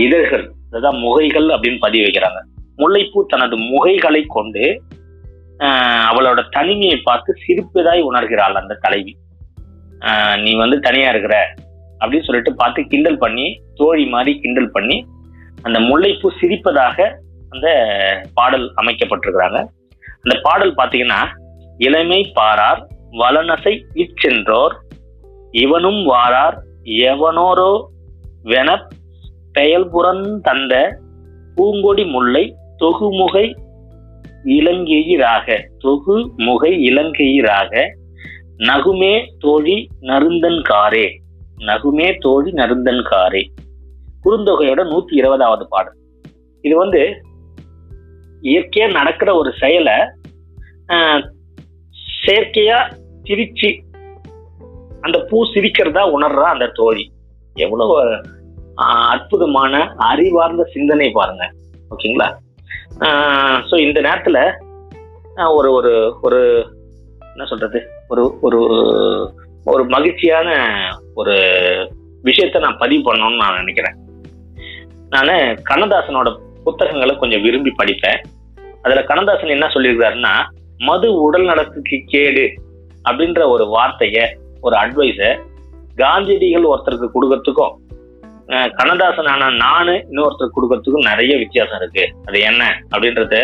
இதழ்கள் 0.04 0.44
அதான் 0.76 0.98
முகைகள் 1.04 1.48
அப்படின்னு 1.54 1.80
பதிவு 1.84 2.04
வைக்கிறாங்க. 2.06 2.38
முல்லைப்பூ 2.80 3.20
தனது 3.32 3.56
முகைகளை 3.72 4.20
கொண்டு 4.36 4.64
அவளோட 6.10 6.40
தனிமையை 6.56 6.96
பார்த்து 7.08 7.30
சிரிப்பதாய் 7.42 8.00
உணர்கிறாள் 8.08 8.56
அந்த 8.60 8.78
தலைவி. 8.84 9.12
நீ 10.44 10.52
வந்து 10.62 10.76
தனியா 10.86 11.08
இருக்கிற 11.14 11.36
அப்படின்னு 12.00 12.26
சொல்லிட்டு 12.28 12.52
பார்த்து 12.60 12.80
கிண்டல் 12.92 13.20
பண்ணி 13.24 13.46
தோழி 13.80 14.04
மாதிரி 14.14 14.32
கிண்டல் 14.42 14.72
பண்ணி 14.76 14.98
அந்த 15.66 15.78
முல்லைப்பூ 15.88 16.30
சிரிப்பதாக 16.40 17.06
அந்த 17.54 17.68
பாடல் 18.38 18.66
அமைக்கப்பட்டிருக்கிறாங்க. 18.82 19.58
அந்த 20.24 20.36
பாடல் 20.46 20.74
பார்த்தீங்கன்னா 20.80 21.20
இளமை 21.86 22.20
பாரார் 22.38 22.82
வளனசை 23.22 23.74
இச்சென்றோர் 24.02 24.74
இவனும் 25.64 26.02
வாரார் 26.12 26.58
எவனோரோ 26.84 27.86
வென 28.44 28.70
பெயல்புறன் 29.58 30.40
தந்த 30.40 31.00
பூங்கொடி 31.56 32.10
முல்லை 32.10 32.54
தொகுமுகை 32.78 33.54
இலங்கையிராக 34.44 35.66
தொகு 35.78 36.30
முகை 36.36 36.72
இலங்கையிராக 36.88 37.88
நகுமே 38.58 39.26
தோழி 39.38 39.88
நருந்தன் 40.00 40.62
காரே 40.68 41.06
நகுமே 41.58 42.18
தோழி 42.18 42.50
நருந்தன் 42.50 43.02
காரே. 43.10 43.42
குறுந்தொகையோட 44.24 44.80
நூத்தி 44.84 45.12
இருபதாவது 45.12 45.68
பாடல். 45.68 45.94
இது 46.60 46.76
வந்து 46.76 47.22
இயற்கையா 48.42 48.90
நடக்கிற 48.90 49.34
ஒரு 49.34 49.52
செயலை 49.52 49.92
செயற்கையா 52.26 52.78
சிரிச்சு 53.22 53.70
அந்த 55.06 55.18
பூ 55.28 55.38
சிரிக்கிறதா 55.52 56.02
உணர்றா 56.16 56.46
அந்த 56.54 56.66
தோழி. 56.78 57.04
எவ்வளவு 57.64 57.96
அற்புதமான 59.14 59.82
அறிவார்ந்த 60.10 60.62
சிந்தனை 60.74 61.08
பாருங்க. 61.18 61.44
ஓகேங்களா? 61.92 62.28
ஸோ 63.68 63.74
இந்த 63.86 63.98
நேரத்துல 64.06 64.38
ஒரு 65.58 65.68
ஒரு 65.78 65.92
ஒரு 66.26 66.40
என்ன 67.32 67.46
சொல்றது? 67.52 67.78
ஒரு 68.12 68.24
ஒரு 68.46 68.60
ஒரு 69.72 69.82
மகிழ்ச்சியான 69.94 70.48
ஒரு 71.20 71.34
விஷயத்த 72.28 72.58
நான் 72.64 72.80
பதிவு 72.82 73.02
பண்ணணும்னு 73.06 73.42
நான் 73.42 73.58
நினைக்கிறேன். 73.60 73.96
நான் 75.14 75.32
கண்ணதாசனோட 75.70 76.28
புத்தகங்களை 76.66 77.14
கொஞ்சம் 77.16 77.44
விரும்பி 77.46 77.72
படிப்பேன். 77.80 78.20
அதுல 78.84 79.02
கண்ணதாசன் 79.10 79.54
என்ன 79.56 79.66
சொல்லியிருக்காருன்னா 79.74 80.34
மது 80.88 81.08
உடல் 81.26 81.46
நலத்துக்கு 81.50 81.98
கேடு 82.12 82.46
அப்படின்ற 83.08 83.42
ஒரு 83.54 83.64
வார்த்தைய 83.74 84.18
ஒரு 84.66 84.76
அட்வைஸ 84.82 85.20
காந்தியடிகள் 86.02 86.70
ஒருத்தருக்கு 86.72 87.08
கொடுக்கறதுக்கும் 87.14 87.74
கண்ணதாசன் 88.78 89.28
ஆனா 89.34 89.46
நானு 89.64 89.92
இன்னொருத்தருக்கு 90.10 90.56
கொடுக்கறதுக்கும் 90.56 91.08
நிறைய 91.10 91.34
வித்தியாசம் 91.42 91.78
இருக்கு. 91.80 92.04
அது 92.28 92.38
என்ன? 92.48 92.62
அப்படின்றத 92.92 93.36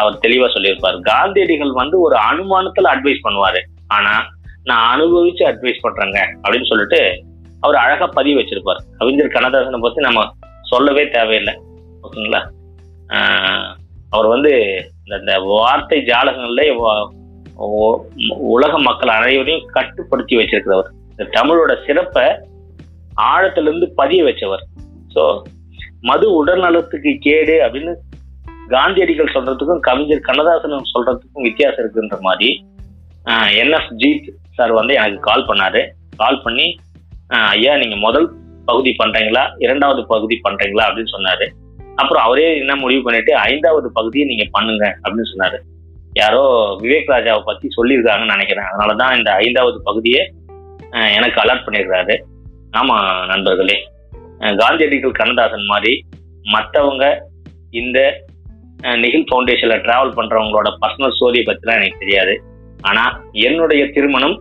அவர் 0.00 0.22
தெளிவா 0.24 0.46
சொல்லியிருப்பார். 0.54 0.96
காந்தியடிகள் 1.10 1.72
வந்து 1.80 1.96
ஒரு 2.06 2.16
அனுமானத்துல 2.28 2.92
அட்வைஸ் 2.94 3.24
பண்ணுவாரு. 3.26 3.60
ஆனா 3.96 4.14
நான் 4.70 4.88
அனுபவிச்சு 4.94 5.44
அட்வைஸ் 5.50 5.84
பண்றேங்க 5.84 6.18
அப்படின்னு 6.42 6.70
சொல்லிட்டு 6.70 7.00
அவர் 7.64 7.78
அழகா 7.82 8.06
பதிவு 8.18 8.38
வச்சிருப்பார். 8.40 8.80
கவிஞர் 8.98 9.34
கண்ணதாசனை 9.34 9.80
பத்தி 9.84 10.00
நம்ம 10.08 10.22
சொல்லவே 10.70 11.04
தேவையில்லை. 11.16 11.54
ஓகேங்களா? 12.04 12.40
அவர் 14.14 14.28
வந்து 14.34 14.52
இந்த 15.02 15.14
இந்த 15.22 15.34
வார்த்தை 15.50 15.98
ஜாலகங்கள்ல 16.10 16.64
உலக 18.38 18.78
மக்கள் 18.78 19.14
அனைவரையும் 19.14 19.66
கட்டுப்படுத்தி 19.66 20.36
வச்சிருக்கிறவர். 20.36 20.88
இந்த 21.16 21.40
தமிழோட 21.40 21.86
சிறப்பை 21.86 22.24
ஆழத்திலிருந்து 23.16 23.86
பதிய 23.94 24.24
வச்சவர். 24.24 24.62
ஸோ 25.14 25.42
மது 26.00 26.32
உடல் 26.32 26.60
நலத்துக்கு 26.60 27.16
கேடு 27.20 27.66
அப்படின்னு 27.66 27.94
காந்தியடிகள் 28.68 29.32
சொல்றதுக்கும் 29.34 29.80
கவிஞர் 29.80 30.20
கண்ணதாசன் 30.20 30.82
சொல்றதுக்கும் 30.94 31.42
வித்தியாசம் 31.42 31.84
இருக்குன்ற 31.84 32.20
மாதிரி 32.20 32.66
என்எஃப் 33.24 33.92
ஜீத் 33.96 34.28
சார் 34.54 34.72
வந்து 34.72 34.94
எனக்கு 34.94 35.20
கால் 35.20 35.46
பண்ணாரு. 35.46 35.88
கால் 36.16 36.42
பண்ணி 36.42 36.76
ஐயா 37.28 37.76
நீங்க 37.76 37.96
முதல் 37.96 38.32
பகுதி 38.64 38.94
பண்றீங்களா? 38.98 39.54
இரண்டாவது 39.58 40.06
பகுதி 40.06 40.40
பண்றீங்களா? 40.48 40.84
அப்படின்னு 40.88 41.12
சொன்னாரு. 41.18 41.50
அப்புறம் 41.94 42.22
அவரே 42.22 42.58
என்ன 42.58 42.76
முடிவு 42.76 43.02
பண்ணிட்டு 43.02 43.36
ஐந்தாவது 43.36 43.92
பகுதியை 43.92 44.26
நீங்க 44.26 44.44
பண்ணுங்க 44.50 44.98
அப்படின்னு 45.02 45.22
சொன்னாரு. 45.32 45.58
யாரோ 46.20 46.42
விவேக் 46.82 47.12
ராஜாவை 47.14 47.42
பத்தி 47.44 47.68
சொல்லியிருக்காங்கன்னு 47.76 48.34
நினைக்கிறேன். 48.34 48.70
அதனாலதான் 48.72 49.16
இந்த 49.18 49.30
ஐந்தாவது 49.44 49.78
பகுதியை 49.82 50.22
எனக்கு 51.16 51.40
அலர்ட் 51.40 51.66
பண்ணிடுறாரு 51.66 52.16
ஆமா 52.80 52.96
நண்பர்களே. 53.26 53.76
காந்தியடிகள் 54.60 55.18
கண்ணதாசன் 55.20 55.70
மாதிரி 55.72 55.92
மற்றவங்க 56.52 57.04
இந்த 57.70 57.98
நிகில் 59.02 59.26
ஃபவுண்டேஷன்ல 59.28 59.74
டிராவல் 59.82 60.16
பண்றவங்களோட 60.18 60.68
பர்சனல் 60.82 61.14
ஸ்டோரியை 61.16 61.42
பத்திலாம் 61.48 61.80
எனக்கு 61.80 62.02
தெரியாது. 62.04 62.34
ஆனா 62.80 63.04
என்னுடைய 63.46 63.82
திருமணம் 63.90 64.36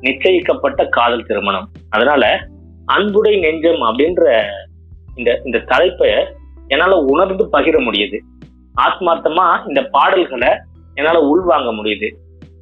நிச்சயிக்கப்பட்ட 0.00 0.88
காதல் 0.88 1.26
திருமணம். 1.26 1.68
அதனால 1.90 2.24
அன்புடை 2.92 3.34
நெஞ்சம் 3.44 3.82
அப்படின்ற 3.88 4.24
இந்த 5.16 5.30
இந்த 5.44 5.58
தலைப்பை 5.58 6.10
என்னால் 6.68 7.04
உணர்ந்து 7.12 7.44
பகிர 7.52 7.76
முடியுது. 7.88 8.18
ஆத்மார்த்தமா 8.86 9.46
இந்த 9.68 9.80
பாடல்களை 9.94 10.50
என்னால 10.98 11.18
உள்வாங்க 11.30 11.70
முடியுது. 11.78 12.08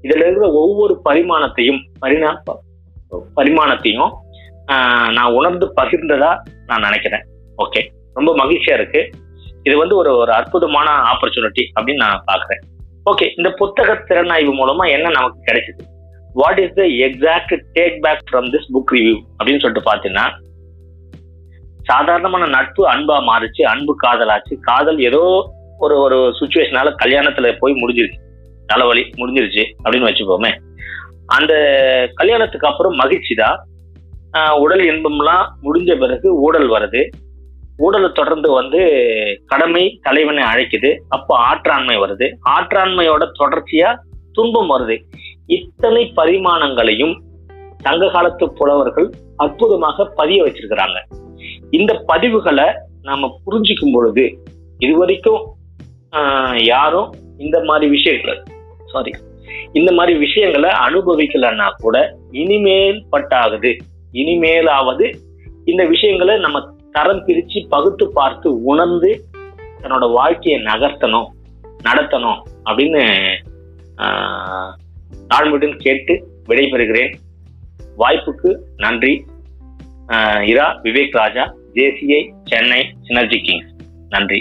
இதுல 0.05 0.25
இருக்கிற 0.25 0.49
ஒவ்வொரு 0.63 0.95
பரிமாணத்தையும் 1.09 1.81
பரிணா 2.03 2.31
பரிமாணத்தையும் 3.39 4.13
நான் 5.17 5.35
உணர்ந்து 5.39 5.67
பகிர்ந்ததா 5.79 6.31
நான் 6.71 6.87
நினைக்கிறேன். 6.87 7.25
ஓகே 7.65 7.81
ரொம்ப 8.19 8.31
மகிழ்ச்சியா 8.41 8.75
இருக்கு. 8.79 9.01
இது 9.67 9.75
வந்து 9.83 9.95
ஒரு 10.01 10.11
ஒரு 10.23 10.33
அற்புதமான 10.39 10.89
ஆப்பர்ச்சுனிட்டி 11.11 11.63
அப்படின்னு 11.77 12.03
நான் 12.05 12.27
பாக்குறேன். 12.31 12.63
ஓகே 13.11 13.27
இந்த 13.39 13.49
புத்தக 13.61 13.95
திறனாய்வு 14.09 14.53
மூலமா 14.61 14.85
என்ன 14.97 15.07
நமக்கு 15.17 15.39
கிடைச்சது? 15.49 15.83
What 16.41 16.61
is 16.65 16.77
the 16.79 16.85
exact 17.07 17.55
take 17.77 17.97
back 18.05 18.25
from 18.29 18.49
this 18.55 18.69
book 18.75 18.93
review 18.97 19.17
அப்படின்னு 19.37 19.63
சொல்லிட்டு 19.63 19.89
பாத்தீங்கன்னா 19.91 20.27
சாதாரணமான 21.91 22.45
நட்பு 22.57 22.83
அன்பா 22.93 23.17
மாறுச்சு 23.31 23.63
அன்பு 23.73 23.93
காதலாச்சு 24.05 24.55
காதல் 24.69 25.01
ஏதோ 25.09 25.23
ஒரு 25.85 25.95
ஒரு 26.05 26.19
சுச்சுவேஷனால 26.39 26.93
கல்யாணத்துல 27.03 27.53
போய் 27.61 27.81
முடிஞ்சிருச்சு. 27.83 28.21
தலைவலி 28.71 29.03
முடிஞ்சிருச்சு 29.19 29.65
அப்படின்னு 29.85 30.09
வச்சுப்போமே 30.09 30.53
அந்த 31.37 31.53
கல்யாணத்துக்கு 32.19 32.69
அப்புறம் 32.69 32.99
மகிழ்ச்சி 33.01 33.35
தான். 33.35 33.57
உடல் 34.63 34.85
இன்பம்லாம் 34.91 35.47
முடிஞ்ச 35.67 35.91
பிறகு 36.03 36.29
ஊடல் 36.47 36.69
வருது. 36.75 37.03
ஊடலை 37.85 38.09
தொடர்ந்து 38.19 38.49
வந்து 38.59 38.81
கடமை 39.51 39.83
தலைவனை 40.07 40.43
அழைக்குது. 40.51 40.91
அப்போ 41.17 41.33
ஆற்றாண்மை 41.49 41.97
வருது. 42.03 42.27
ஆற்றாண்மையோட 42.55 43.25
தொடர்ச்சியா 43.41 43.91
துன்பம் 44.37 44.71
வருது. 44.73 44.97
இத்தனை 45.57 46.03
பரிமாணங்களையும் 46.19 47.15
சங்க 47.85 48.09
காலத்து 48.15 48.45
புலவர்கள் 48.59 49.09
அற்புதமாக 49.45 50.07
பதிய 50.19 50.39
வச்சிருக்கிறாங்க. 50.45 50.99
இந்த 51.79 51.93
பதிவுகளை 52.09 52.67
நாம 53.09 53.29
புரிஞ்சுக்கும் 53.47 53.95
பொழுது 53.97 54.25
இதுவரைக்கும் 54.85 55.43
யாரும் 56.73 57.09
இந்த 57.45 57.57
மாதிரி 57.69 57.87
விஷயங்கள் 57.97 58.39
சாரி 58.93 59.13
இந்த 59.79 59.91
மாதிரி 59.97 60.13
விஷயங்களை 60.19 60.71
அனுபவிக்கலன்னா 60.87 61.67
கூட 61.83 61.97
இனிமேல் 62.43 62.99
பட்டாகுது. 63.13 63.73
இனிமேலாவது 64.21 65.07
இந்த 65.71 65.83
விஷயங்களை 65.93 66.35
நம்ம 66.45 66.59
தரம் 66.97 67.23
பிரிச்சு 67.27 67.61
பகுத்து 67.75 68.05
பார்த்து 68.19 68.49
உணர்ந்து 68.73 69.11
தன்னோட 69.83 70.05
வாழ்க்கையை 70.13 70.59
நகர்த்தணும் 70.63 71.29
நடத்தணும் 71.87 72.41
அப்படின்னு 72.69 73.03
தாழ்மையுடன் 75.33 75.77
கேட்டு 75.85 76.15
விடைபெறுகிறேன். 76.49 77.13
வாய்ப்புக்கு 78.03 78.51
நன்றி. 78.85 79.15
Ira 80.51 80.67
Vivek 80.85 81.17
Raja 81.21 81.45
JCI 81.75 82.21
Chennai 82.51 82.81
synergy 83.07 83.39
kings. 83.47 83.73
நன்றி. 84.15 84.41